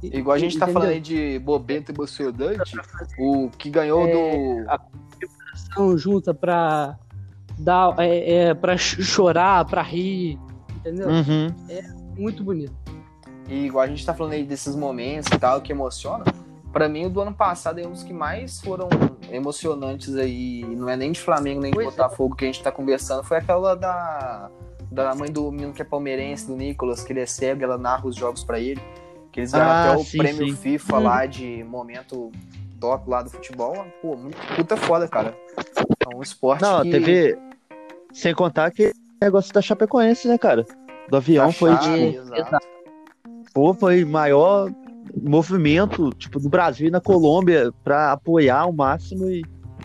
Igual 0.02 0.34
a 0.34 0.38
gente 0.38 0.58
tá 0.58 0.64
entendeu? 0.64 0.80
falando 0.80 0.94
aí 0.94 1.00
de 1.00 1.38
Bobeto 1.40 1.92
e 1.92 1.94
emocionante, 1.94 2.74
o 3.18 3.50
que 3.50 3.68
ganhou 3.68 4.06
É, 4.06 4.12
do. 4.12 4.80
São 5.74 5.98
junta 5.98 6.32
pra 6.32 6.98
dar, 7.58 7.94
é, 7.98 8.32
é, 8.46 8.54
para 8.54 8.78
chorar, 8.78 9.64
pra 9.66 9.82
rir, 9.82 10.38
entendeu? 10.76 11.08
Uhum. 11.08 11.48
Muito 12.16 12.42
bonito. 12.42 12.72
E 13.48 13.66
igual 13.66 13.84
a 13.84 13.86
gente 13.88 14.06
tá 14.06 14.14
falando 14.14 14.32
aí 14.32 14.44
desses 14.44 14.74
momentos 14.74 15.30
e 15.32 15.38
tal, 15.38 15.60
que 15.60 15.70
emociona. 15.72 16.24
Pra 16.72 16.88
mim, 16.88 17.06
o 17.06 17.10
do 17.10 17.20
ano 17.20 17.34
passado 17.34 17.80
é 17.80 17.86
um 17.86 17.90
dos 17.90 18.02
que 18.04 18.12
mais 18.12 18.60
foram 18.60 18.88
emocionantes 19.30 20.14
aí. 20.16 20.64
Não 20.64 20.88
é 20.88 20.96
nem 20.96 21.10
de 21.12 21.20
Flamengo, 21.20 21.60
nem 21.60 21.70
de 21.70 21.74
Pois 21.74 21.86
é. 21.86 21.90
Botafogo 21.90 22.36
que 22.36 22.44
a 22.44 22.46
gente 22.46 22.62
tá 22.62 22.70
conversando. 22.70 23.24
Foi 23.24 23.38
aquela 23.38 23.74
da, 23.74 24.48
da 24.90 25.14
mãe 25.14 25.30
do 25.30 25.50
menino 25.50 25.72
que 25.72 25.82
é 25.82 25.84
palmeirense, 25.84 26.46
do 26.46 26.56
Nicolas, 26.56 27.02
que 27.02 27.12
ele 27.12 27.20
é 27.20 27.26
cego, 27.26 27.64
ela 27.64 27.76
narra 27.76 28.06
os 28.06 28.14
jogos 28.14 28.44
pra 28.44 28.60
ele. 28.60 28.80
Que 29.32 29.40
eles 29.40 29.52
ganham 29.52 29.66
Ah, 29.68 29.90
até 29.92 30.00
o 30.00 30.04
sim, 30.04 30.18
prêmio 30.18 30.46
sim. 30.48 30.56
FIFA 30.56 30.96
Uhum. 30.96 31.02
lá 31.02 31.26
de 31.26 31.64
momento 31.64 32.30
top 32.80 33.10
lá 33.10 33.22
do 33.22 33.30
futebol. 33.30 33.84
Pô, 34.00 34.16
muito 34.16 34.36
puta 34.56 34.76
foda, 34.76 35.06
cara. 35.08 35.36
É 36.08 36.16
um 36.16 36.22
esporte 36.22 36.62
Não, 36.62 36.82
que... 36.82 36.90
teve. 36.90 37.38
Sem 38.12 38.34
contar 38.34 38.70
que 38.70 38.92
negócio 39.22 39.52
da 39.52 39.60
Chapecoense, 39.62 40.26
né, 40.26 40.36
cara? 40.38 40.64
Do 41.08 41.16
avião 41.16 41.46
da 41.46 41.52
foi, 41.52 41.70
chave, 41.76 42.12
tipo, 42.12 42.34
exato. 42.36 42.66
pô, 43.52 43.74
foi 43.74 44.04
maior 44.04 44.68
movimento, 45.16 46.10
tipo, 46.10 46.38
do 46.40 46.48
Brasil 46.48 46.88
e 46.88 46.90
na 46.90 47.00
Colômbia 47.00 47.72
pra 47.84 48.12
apoiar 48.12 48.60
ao 48.60 48.72
máximo 48.72 49.28
e. 49.30 49.42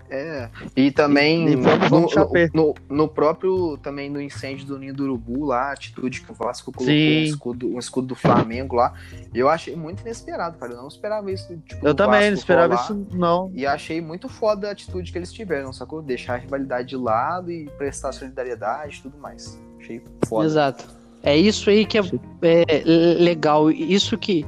É, 0.07 0.49
e 0.75 0.91
também 0.91 1.47
E- 1.47 1.51
e 1.53 1.55
vamos- 1.55 1.89
vamos 1.89 2.15
no, 2.15 2.29
no, 2.53 2.73
no 2.89 3.07
próprio 3.07 3.75
também 3.77 4.07
no 4.09 4.21
incêndio 4.21 4.65
do 4.67 4.77
Ninho 4.77 4.93
do 4.93 5.03
Urubu 5.03 5.45
lá, 5.45 5.69
a 5.69 5.71
atitude 5.71 6.21
que 6.21 6.31
o 6.31 6.35
Vasco 6.35 6.71
colocou 6.71 6.93
um 6.93 7.23
escudo, 7.23 7.67
um 7.75 7.79
escudo 7.79 8.07
do 8.09 8.15
Flamengo 8.15 8.75
lá, 8.75 8.93
eu 9.33 9.49
achei 9.49 9.75
muito 9.75 10.01
inesperado, 10.01 10.57
cara. 10.59 10.73
Eu 10.73 10.77
não 10.77 10.87
esperava 10.89 11.31
isso. 11.31 11.57
Tipo, 11.65 11.87
Eu 11.87 11.95
também 11.95 12.19
não 12.19 12.27
Vasco 12.29 12.39
esperava 12.39 12.75
rolar. 12.75 12.83
isso, 12.83 13.07
não. 13.13 13.51
E 13.55 13.65
achei 13.65 13.99
muito 13.99 14.29
foda 14.29 14.67
a 14.69 14.71
atitude 14.71 15.11
que 15.11 15.17
eles 15.17 15.33
tiveram, 15.33 15.73
sacou? 15.73 16.01
Deixar 16.03 16.35
a 16.35 16.37
rivalidade 16.37 16.89
de 16.89 16.97
lado 16.97 17.51
e 17.51 17.65
prestar 17.77 18.11
solidariedade 18.11 18.99
e 18.99 19.01
tudo 19.01 19.17
mais. 19.17 19.59
Achei 19.79 20.03
foda. 20.27 20.45
Exato. 20.45 20.85
É 21.25 21.35
isso 21.35 21.69
aí 21.69 21.85
que 21.85 21.97
é, 21.97 22.01
é 22.43 22.83
legal, 23.19 23.69
isso 23.71 24.17
que 24.17 24.45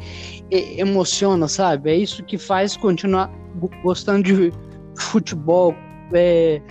emociona, 0.51 1.47
sabe? 1.47 1.89
É 1.89 1.95
isso 1.95 2.23
que 2.23 2.37
faz 2.37 2.77
continuar 2.77 3.29
go- 3.55 3.69
gostando 3.83 4.23
de 4.23 4.53
futebol, 4.95 5.75
é, 6.13 6.61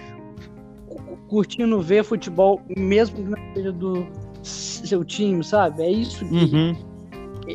cu- 0.86 1.18
curtindo 1.28 1.80
ver 1.80 2.04
futebol, 2.04 2.62
mesmo 2.76 3.16
que 3.16 3.22
não 3.22 3.38
seja 3.54 3.72
do 3.72 4.06
seu 4.42 5.04
time, 5.04 5.42
sabe? 5.42 5.82
É 5.82 5.90
isso 5.90 6.24
que 6.24 6.34
Uhum. 6.34 6.76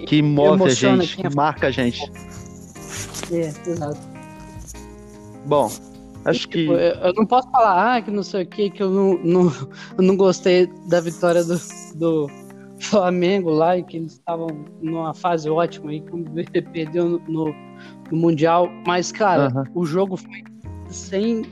Que 0.05 0.21
move 0.21 0.63
a 0.63 0.69
gente, 0.69 1.19
é 1.19 1.29
que 1.29 1.35
marca 1.35 1.67
a 1.67 1.71
gente. 1.71 2.01
é, 3.31 3.51
exato. 3.69 3.99
Bom, 5.45 5.71
acho 6.25 6.47
que. 6.47 6.59
Tipo, 6.59 6.73
eu 6.73 6.95
eu 7.07 7.13
não 7.13 7.25
posso 7.25 7.49
falar, 7.51 7.95
ah, 7.95 8.01
que 8.01 8.11
não 8.11 8.23
sei 8.23 8.43
o 8.43 8.47
que, 8.47 8.69
que 8.69 8.83
eu 8.83 8.89
não, 8.89 9.17
não, 9.23 9.43
eu 9.97 10.03
não 10.03 10.15
gostei 10.15 10.67
da 10.87 11.01
vitória 11.01 11.43
do, 11.43 11.59
do 11.95 12.27
Flamengo 12.81 13.49
lá 13.49 13.77
e 13.77 13.83
que 13.83 13.97
eles 13.97 14.13
estavam 14.13 14.47
numa 14.81 15.13
fase 15.13 15.49
ótima 15.49 15.91
aí, 15.91 16.01
quando 16.01 16.31
perdeu 16.71 17.07
no, 17.07 17.19
no, 17.27 17.55
no 18.11 18.17
Mundial. 18.17 18.69
Mas, 18.85 19.11
cara, 19.11 19.47
Aham. 19.47 19.63
o 19.75 19.85
jogo 19.85 20.17
foi 20.17 20.43
sem 20.89 21.43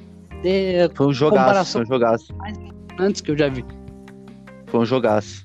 é, 0.43 0.89
Foi 0.93 1.07
um 1.07 1.13
jogaço, 1.13 1.73
foi 1.73 1.81
um 1.81 1.85
jogaço. 1.85 2.33
antes 2.99 3.21
que 3.21 3.31
eu 3.31 3.37
já 3.37 3.49
vi. 3.49 3.63
Foi 4.67 4.79
um 4.79 4.85
jogaço. 4.85 5.43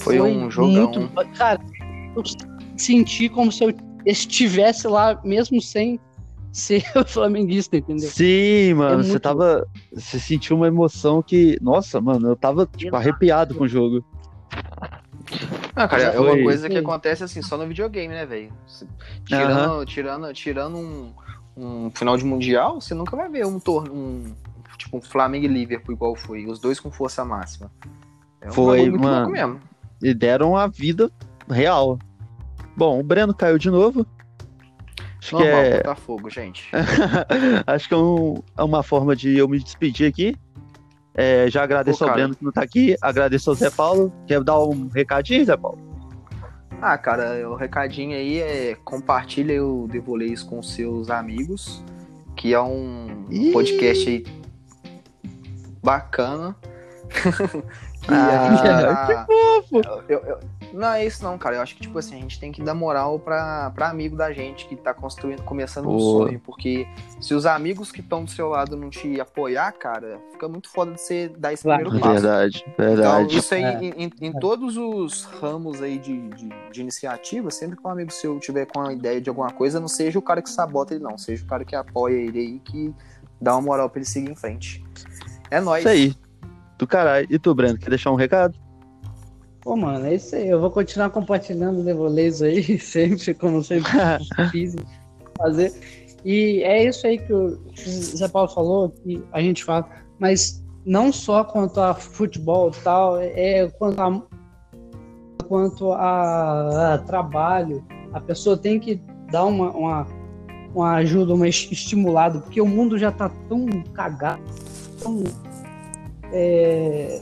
Foi 0.00 0.20
um 0.20 0.50
jogão. 0.50 0.92
Muito, 0.92 1.10
cara, 1.38 1.60
eu 2.16 2.22
senti 2.76 3.28
como 3.28 3.50
se 3.52 3.64
eu 3.64 3.74
estivesse 4.04 4.86
lá 4.88 5.20
mesmo 5.24 5.60
sem 5.60 5.98
ser 6.52 6.82
flamenguista, 7.06 7.76
entendeu? 7.76 8.08
Sim, 8.08 8.74
mano, 8.74 9.00
É 9.00 9.04
você 9.04 9.20
tava. 9.20 9.66
Você 9.92 10.18
sentiu 10.18 10.56
uma 10.56 10.66
emoção 10.66 11.22
que. 11.22 11.58
Nossa, 11.60 12.00
mano, 12.00 12.28
eu 12.28 12.36
tava, 12.36 12.68
tipo, 12.76 12.94
arrepiado 12.96 13.54
com 13.54 13.64
o 13.64 13.68
jogo. 13.68 14.04
Ah, 15.74 15.88
cara, 15.88 16.02
é 16.04 16.18
uma 16.20 16.36
coisa 16.42 16.68
que 16.68 16.76
acontece 16.76 17.24
assim, 17.24 17.42
só 17.42 17.56
no 17.56 17.66
videogame, 17.66 18.14
né, 18.14 18.24
velho? 18.26 18.52
Tirando, 19.24 19.84
tirando, 19.86 20.32
tirando 20.32 20.76
um, 20.76 21.12
um 21.56 21.90
final 21.90 22.16
de 22.16 22.24
mundial, 22.24 22.80
você 22.80 22.94
nunca 22.94 23.16
vai 23.16 23.28
ver 23.28 23.46
um 23.46 23.58
torneio, 23.58 23.94
um, 23.94 24.34
tipo 24.76 24.98
um 24.98 25.00
Flamengo 25.00 25.44
e 25.46 25.48
Liverpool 25.48 25.94
igual 25.94 26.14
foi, 26.14 26.46
os 26.46 26.58
dois 26.60 26.78
com 26.78 26.90
força 26.90 27.24
máxima. 27.24 27.70
É 28.40 28.48
um 28.48 28.52
Foi, 28.52 28.88
mano. 28.90 29.16
louco 29.16 29.30
mesmo. 29.32 29.60
E 30.02 30.12
deram 30.12 30.56
a 30.56 30.66
vida 30.66 31.10
real. 31.48 31.98
Bom, 32.76 33.00
o 33.00 33.02
Breno 33.02 33.32
caiu 33.34 33.58
de 33.58 33.70
novo. 33.70 34.06
Acho 35.18 35.36
que 35.36 35.42
Normal, 35.42 35.60
é. 35.62 35.76
Botafogo, 35.78 36.28
gente. 36.30 36.68
Acho 37.66 37.88
que 37.88 37.94
é, 37.94 37.96
um- 37.96 38.34
é 38.58 38.62
uma 38.62 38.82
forma 38.82 39.16
de 39.16 39.38
eu 39.38 39.48
me 39.48 39.58
despedir 39.58 40.06
aqui. 40.08 40.36
É, 41.14 41.48
já 41.48 41.62
agradeço 41.62 42.00
Pô, 42.00 42.06
ao. 42.06 42.12
Breno 42.14 42.34
que 42.34 42.44
não 42.44 42.50
tá 42.52 42.62
aqui. 42.62 42.96
Agradeço 43.00 43.50
ao 43.50 43.56
Zé 43.56 43.70
Paulo. 43.70 44.12
Quer 44.26 44.42
dar 44.42 44.58
um 44.60 44.88
recadinho, 44.88 45.44
Zé 45.44 45.56
Paulo? 45.56 45.78
Ah, 46.82 46.98
cara, 46.98 47.48
o 47.48 47.54
recadinho 47.54 48.16
aí 48.16 48.40
é 48.40 48.76
compartilha 48.84 49.64
o 49.64 49.86
Devoleis 49.88 50.42
com 50.42 50.62
seus 50.62 51.08
amigos, 51.10 51.82
que 52.36 52.52
é 52.52 52.60
um 52.60 53.26
Ih. 53.30 53.52
podcast 53.52 54.08
aí 54.08 54.24
bacana. 55.82 56.56
E 58.06 58.12
Ah, 58.12 59.06
tá- 59.06 59.26
fofo. 59.70 59.80
Eu- 60.10 60.20
eu- 60.26 60.38
não 60.74 60.88
é 60.92 61.06
isso 61.06 61.22
não, 61.24 61.38
cara. 61.38 61.56
Eu 61.56 61.62
acho 61.62 61.74
que, 61.74 61.80
tipo 61.82 61.98
assim, 61.98 62.16
a 62.16 62.20
gente 62.20 62.38
tem 62.40 62.50
que 62.52 62.62
dar 62.62 62.74
moral 62.74 63.18
pra, 63.18 63.70
pra 63.74 63.88
amigo 63.88 64.16
da 64.16 64.32
gente 64.32 64.66
que 64.66 64.76
tá 64.76 64.92
construindo, 64.92 65.42
começando 65.42 65.88
um 65.88 65.96
Boa. 65.96 66.26
sonho. 66.26 66.40
Porque 66.40 66.86
se 67.20 67.32
os 67.34 67.46
amigos 67.46 67.90
que 67.92 68.00
estão 68.00 68.24
do 68.24 68.30
seu 68.30 68.48
lado 68.48 68.76
não 68.76 68.90
te 68.90 69.20
apoiar, 69.20 69.72
cara, 69.72 70.18
fica 70.32 70.48
muito 70.48 70.68
foda 70.70 70.92
de 70.92 71.00
você 71.00 71.28
dar 71.28 71.52
esse 71.52 71.62
Claro. 71.62 71.82
primeiro 71.84 72.04
passo. 72.06 72.20
Verdade, 72.22 72.64
Então, 72.68 72.86
verdade. 72.86 73.38
isso 73.38 73.54
aí, 73.54 73.62
É. 73.64 73.78
em, 73.82 74.04
em- 74.04 74.12
em 74.20 74.32
todos 74.32 74.76
os 74.76 75.24
ramos 75.24 75.80
aí 75.80 75.98
de, 75.98 76.28
de, 76.30 76.48
de 76.72 76.80
iniciativa, 76.80 77.50
sempre 77.50 77.76
que 77.76 77.86
um 77.86 77.90
amigo 77.90 78.12
seu 78.12 78.38
tiver 78.38 78.66
com 78.66 78.80
a 78.80 78.92
ideia 78.92 79.20
de 79.20 79.28
alguma 79.28 79.50
coisa, 79.50 79.78
não 79.80 79.88
seja 79.88 80.18
o 80.18 80.22
cara 80.22 80.42
que 80.42 80.50
sabota 80.50 80.94
ele, 80.94 81.02
não. 81.04 81.16
Seja 81.16 81.44
o 81.44 81.46
cara 81.46 81.64
que 81.64 81.76
apoia 81.76 82.16
ele 82.16 82.38
aí, 82.38 82.58
que 82.60 82.94
dá 83.40 83.54
uma 83.54 83.62
moral 83.62 83.88
pra 83.88 84.00
ele 84.00 84.08
seguir 84.08 84.30
em 84.30 84.34
frente. 84.36 84.84
É 85.50 85.60
nóis. 85.60 85.80
Isso 85.84 85.88
aí. 85.88 86.14
Do 86.76 86.86
caralho. 86.86 87.26
E 87.30 87.38
tu, 87.38 87.54
Breno, 87.54 87.78
quer 87.78 87.88
deixar 87.90 88.10
um 88.10 88.16
recado? 88.16 88.58
Pô, 89.64 89.76
mano, 89.76 90.06
é 90.06 90.14
isso 90.14 90.36
aí. 90.36 90.48
Eu 90.48 90.60
vou 90.60 90.70
continuar 90.70 91.08
compartilhando 91.10 91.80
o 91.80 91.84
Devolês 91.84 92.42
aí, 92.42 92.62
sempre, 92.78 93.32
como 93.34 93.64
sempre 93.64 93.90
fiz 94.52 94.76
fazer. 95.38 95.72
E 96.24 96.62
é 96.62 96.84
isso 96.84 97.06
aí 97.06 97.18
que 97.18 97.32
o 97.32 97.58
Zé 97.76 98.28
Paulo 98.28 98.48
falou, 98.48 98.90
que 98.90 99.22
a 99.32 99.40
gente 99.40 99.64
fala, 99.64 99.88
mas 100.18 100.62
não 100.84 101.10
só 101.12 101.44
quanto 101.44 101.80
a 101.80 101.94
futebol 101.94 102.68
e 102.70 102.82
tal, 102.82 103.18
é 103.20 103.68
quanto 103.78 104.00
a, 104.00 104.22
quanto 105.48 105.92
a, 105.92 106.94
a 106.94 106.98
trabalho. 106.98 107.84
A 108.12 108.20
pessoa 108.20 108.56
tem 108.56 108.78
que 108.78 109.00
dar 109.30 109.44
uma, 109.46 109.70
uma, 109.70 110.06
uma 110.74 110.92
ajuda, 110.96 111.34
uma 111.34 111.48
es- 111.48 111.68
estimulada, 111.70 112.38
porque 112.40 112.60
o 112.60 112.66
mundo 112.66 112.96
já 112.98 113.10
tá 113.10 113.30
tão 113.48 113.66
cagado, 113.92 114.42
tão 115.02 115.24
é, 116.32 117.20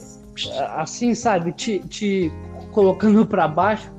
assim, 0.75 1.13
sabe, 1.15 1.51
te, 1.53 1.79
te 1.79 2.31
colocando 2.71 3.25
para 3.27 3.47
baixo. 3.47 3.91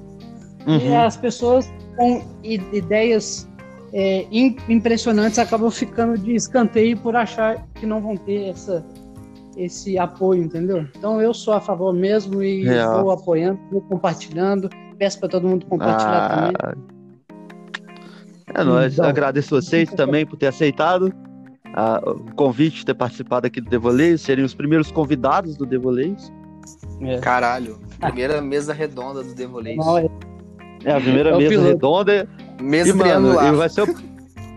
E 0.67 0.71
Uhum. 0.89 0.99
as 0.99 1.17
pessoas 1.17 1.71
com 1.97 2.23
ideias 2.43 3.47
é, 3.93 4.27
im- 4.33 4.57
impressionantes 4.69 5.39
acabam 5.39 5.71
ficando 5.71 6.17
de 6.19 6.35
escanteio 6.35 6.97
por 6.99 7.15
achar 7.15 7.65
que 7.75 7.85
não 7.87 8.01
vão 8.01 8.17
ter 8.17 8.49
essa, 8.49 8.85
esse 9.57 9.99
apoio, 9.99 10.43
entendeu? 10.43 10.87
Então 10.97 11.21
eu 11.21 11.35
sou 11.35 11.53
a 11.55 11.61
favor 11.61 11.93
mesmo 11.93 12.43
e 12.43 12.65
Real. 12.65 13.03
vou 13.03 13.11
apoiando, 13.13 13.61
vou 13.71 13.83
compartilhando. 13.83 14.71
Peço 14.99 15.21
para 15.21 15.29
todo 15.29 15.47
mundo 15.47 15.67
compartilhar 15.67 16.25
Ah, 16.25 16.29
também. 16.35 16.85
É, 18.55 18.65
nós 18.65 18.95
Então. 18.95 19.05
agradeço 19.05 19.51
vocês 19.61 19.91
também 19.91 20.25
por 20.25 20.37
ter 20.39 20.47
aceitado 20.47 21.13
o 22.05 22.35
convite 22.35 22.79
de 22.79 22.85
ter 22.87 22.95
participado 22.95 23.47
aqui 23.47 23.61
do 23.61 23.69
Devoleio. 23.69 24.17
Seriam 24.19 24.47
os 24.47 24.55
primeiros 24.55 24.91
convidados 24.93 25.57
do 25.57 25.67
Devoleio. 25.67 26.17
É. 27.01 27.19
Caralho. 27.19 27.79
Primeira 28.01 28.41
mesa 28.41 28.73
redonda 28.73 29.23
do 29.23 29.35
Devolês. 29.35 29.77
Não, 29.77 29.99
é- 29.99 30.09
É 30.85 30.93
a 30.93 31.01
primeira 31.01 31.31
É 31.31 31.37
mesa 31.39 31.49
piloto. 31.51 31.69
redonda. 31.69 32.29
Mesa 32.61 32.91
E, 32.91 32.93
mano, 32.93 33.33
e 33.43 33.53
vai 33.57 33.69
ser 33.69 33.83
o 33.83 33.95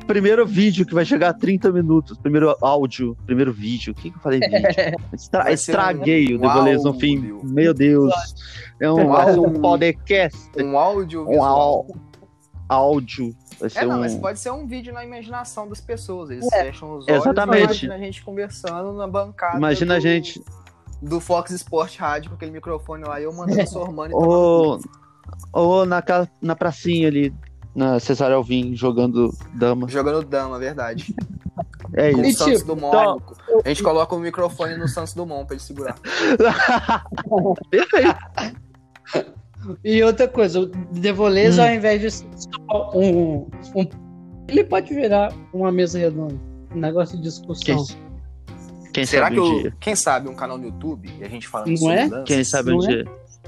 primeiro 0.06 0.46
vídeo 0.46 0.86
que 0.86 0.94
vai 0.94 1.04
chegar 1.06 1.30
a 1.30 1.34
30 1.34 1.72
minutos. 1.72 2.18
Primeiro 2.18 2.56
áudio, 2.62 3.18
primeiro 3.26 3.52
vídeo. 3.52 3.92
O 3.94 3.96
que, 3.96 4.12
que 4.12 4.18
eu 4.18 4.22
falei 4.22 4.40
vídeo? 4.40 4.60
Estra- 5.14 5.52
estraguei 5.52 6.34
um 6.34 6.38
o 6.38 6.42
Devoleio 6.42 6.82
no 6.84 6.94
fim. 6.94 7.40
Meu 7.44 7.74
Deus. 7.74 8.14
É 8.80 8.90
um, 8.92 9.10
Um 9.10 9.44
um 9.48 9.54
podcast. 9.54 10.38
Um 10.62 10.78
áudio 10.78 11.26
Um 11.28 11.42
áudio. 12.70 13.36
Vai 13.60 13.70
ser 13.70 13.80
É, 13.80 13.86
não, 13.86 13.98
um... 13.98 14.00
mas 14.00 14.15
pode 14.15 14.39
ser 14.39 14.52
um 14.52 14.65
vídeo 14.67 14.93
na 14.93 15.04
imaginação 15.04 15.67
das 15.67 15.82
pessoas. 15.82 16.30
Eles 16.30 16.52
É. 16.54 16.65
fecham 16.65 16.98
os 16.98 17.08
olhos 17.08 17.22
Exatamente. 17.26 17.60
e 17.62 17.63
imagina 17.63 17.96
a 17.96 17.98
gente 17.98 18.24
conversando 18.24 18.93
na 18.93 19.08
bancada. 19.08 19.58
Imagina 19.58 19.96
a 19.96 19.98
do, 19.98 20.02
gente. 20.04 20.43
Do 21.02 21.20
Fox 21.20 21.52
Sport 21.52 21.98
Rádio 21.98 22.30
com 22.32 22.36
aquele 22.36 22.52
microfone 22.52 23.04
lá, 23.04 23.20
eu 23.22 23.32
mandando 23.34 23.67
Sormani 23.70 24.13
tomar 24.13 24.26
no 24.26 24.32
Ou, 24.32 24.80
ou 25.54 25.86
na, 25.86 26.04
na 26.41 26.56
pracinha 26.56 27.08
ali, 27.08 27.34
na 27.76 28.00
Cesar 28.00 28.32
Alvim, 28.32 28.76
jogando 28.76 29.32
dama. 29.54 29.88
Jogando 29.88 30.24
dama, 30.26 30.58
verdade. 30.58 31.13
É 31.93 32.12
Com 32.12 32.22
o 32.22 32.26
E 32.26 32.30
isso. 32.30 32.39
Santos 32.39 32.60
tipo, 32.62 32.76
Dumont. 32.76 32.96
então- 32.96 33.22
A 33.63 33.70
gente 33.70 33.82
coloca 33.82 34.13
o 34.15 34.20
microfone 34.20 34.76
no 34.78 34.88
Santos 34.88 35.13
Dumont 35.13 35.46
pra 35.46 35.56
ele 35.56 35.63
segurar. 35.63 35.96
Perfeito. 37.72 38.17
E 39.84 40.04
outra 40.04 40.28
coisa, 40.28 40.60
o 40.62 40.66
Devolês, 40.66 41.58
Hum. 41.58 41.64
ao 41.64 41.70
invés 41.74 42.02
de 42.02 42.12
ser 42.12 42.26
só 42.36 42.92
um, 42.96 43.48
um. 43.76 43.88
Ele 44.48 44.64
pode 44.64 44.94
virar 44.94 45.34
uma 45.54 45.72
mesa 45.72 45.98
redonda. 46.00 46.36
Um 46.74 46.80
negócio 46.80 47.18
de 47.18 47.24
discussão. 47.24 47.86
Quem, 47.86 47.98
quem 48.94 49.06
Será 49.06 49.26
sabe 49.26 49.36
que, 49.36 49.42
um 49.42 49.54
eu, 49.56 49.62
dia? 49.62 49.74
quem 49.80 49.96
sabe, 49.96 50.30
um 50.30 50.36
canal 50.36 50.58
no 50.58 50.66
YouTube 50.66 51.10
e 51.20 51.24
a 51.24 51.28
gente 51.30 51.48
falando 51.48 51.70
Não 51.70 51.78
sobre 51.78 51.96
é? 51.96 52.08
danças? 52.10 52.24
Quem 52.26 52.44
sabe 52.44 52.72
um 52.72 52.78
Não 52.78 52.84
é? 52.86 52.88
dia? 52.88 53.06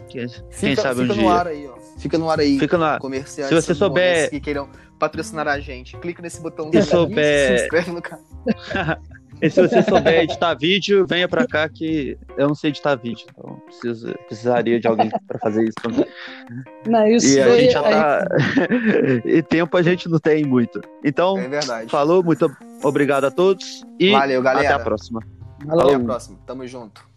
Quem, 0.09 0.27
quem 0.27 0.41
Fica, 0.51 0.81
sabe 0.81 0.99
um 1.01 1.03
fica 1.03 1.15
no 1.15 1.21
dia? 1.21 1.31
ar 1.31 1.47
aí, 1.47 1.67
ó. 1.67 1.79
Fica 1.99 2.17
no 2.17 2.29
ar 2.29 2.39
aí. 2.39 2.59
Fica 2.59 2.77
lá. 2.77 2.97
Comerciais 2.99 3.49
Se 3.49 3.55
você 3.55 3.73
souber- 3.75 4.29
que 4.29 4.39
queiram 4.39 4.69
patrocinar 4.97 5.47
a 5.47 5.59
gente, 5.59 5.95
clica 5.97 6.21
nesse 6.21 6.41
botãozinho 6.41 6.83
Se 6.83 6.89
souber- 6.89 7.57
se 7.59 7.63
inscreve 7.65 7.91
no 7.91 8.01
canal. 8.01 8.23
E 9.41 9.49
se 9.49 9.61
você 9.61 9.81
souber 9.83 10.23
editar 10.23 10.53
vídeo, 10.53 11.05
venha 11.07 11.27
pra 11.27 11.47
cá 11.47 11.67
que 11.69 12.17
eu 12.37 12.47
não 12.47 12.55
sei 12.55 12.69
editar 12.69 12.95
vídeo. 12.95 13.25
Então 13.31 13.61
preciso, 13.65 14.13
precisaria 14.27 14.79
de 14.79 14.87
alguém 14.87 15.09
pra 15.27 15.39
fazer 15.39 15.63
isso 15.63 15.75
também. 15.81 16.05
Não, 16.85 17.07
isso 17.07 17.27
E 17.27 17.41
a 17.41 17.57
gente 17.57 17.71
já 17.71 17.83
tá. 17.83 18.25
e 19.25 19.41
tempo 19.41 19.77
a 19.77 19.81
gente 19.81 20.09
não 20.09 20.19
tem 20.19 20.45
muito. 20.45 20.81
Então, 21.03 21.37
É 21.37 21.87
falou, 21.87 22.23
muito 22.23 22.51
obrigado 22.83 23.25
a 23.25 23.31
todos 23.31 23.85
e 23.99 24.11
Valeu, 24.11 24.41
até 24.41 24.53
galera. 24.53 24.75
a 24.75 24.79
próxima. 24.79 25.21
Valeu. 25.65 25.87
Até 25.87 25.95
a 25.95 25.99
próxima. 25.99 26.37
Tamo 26.45 26.67
junto. 26.67 27.08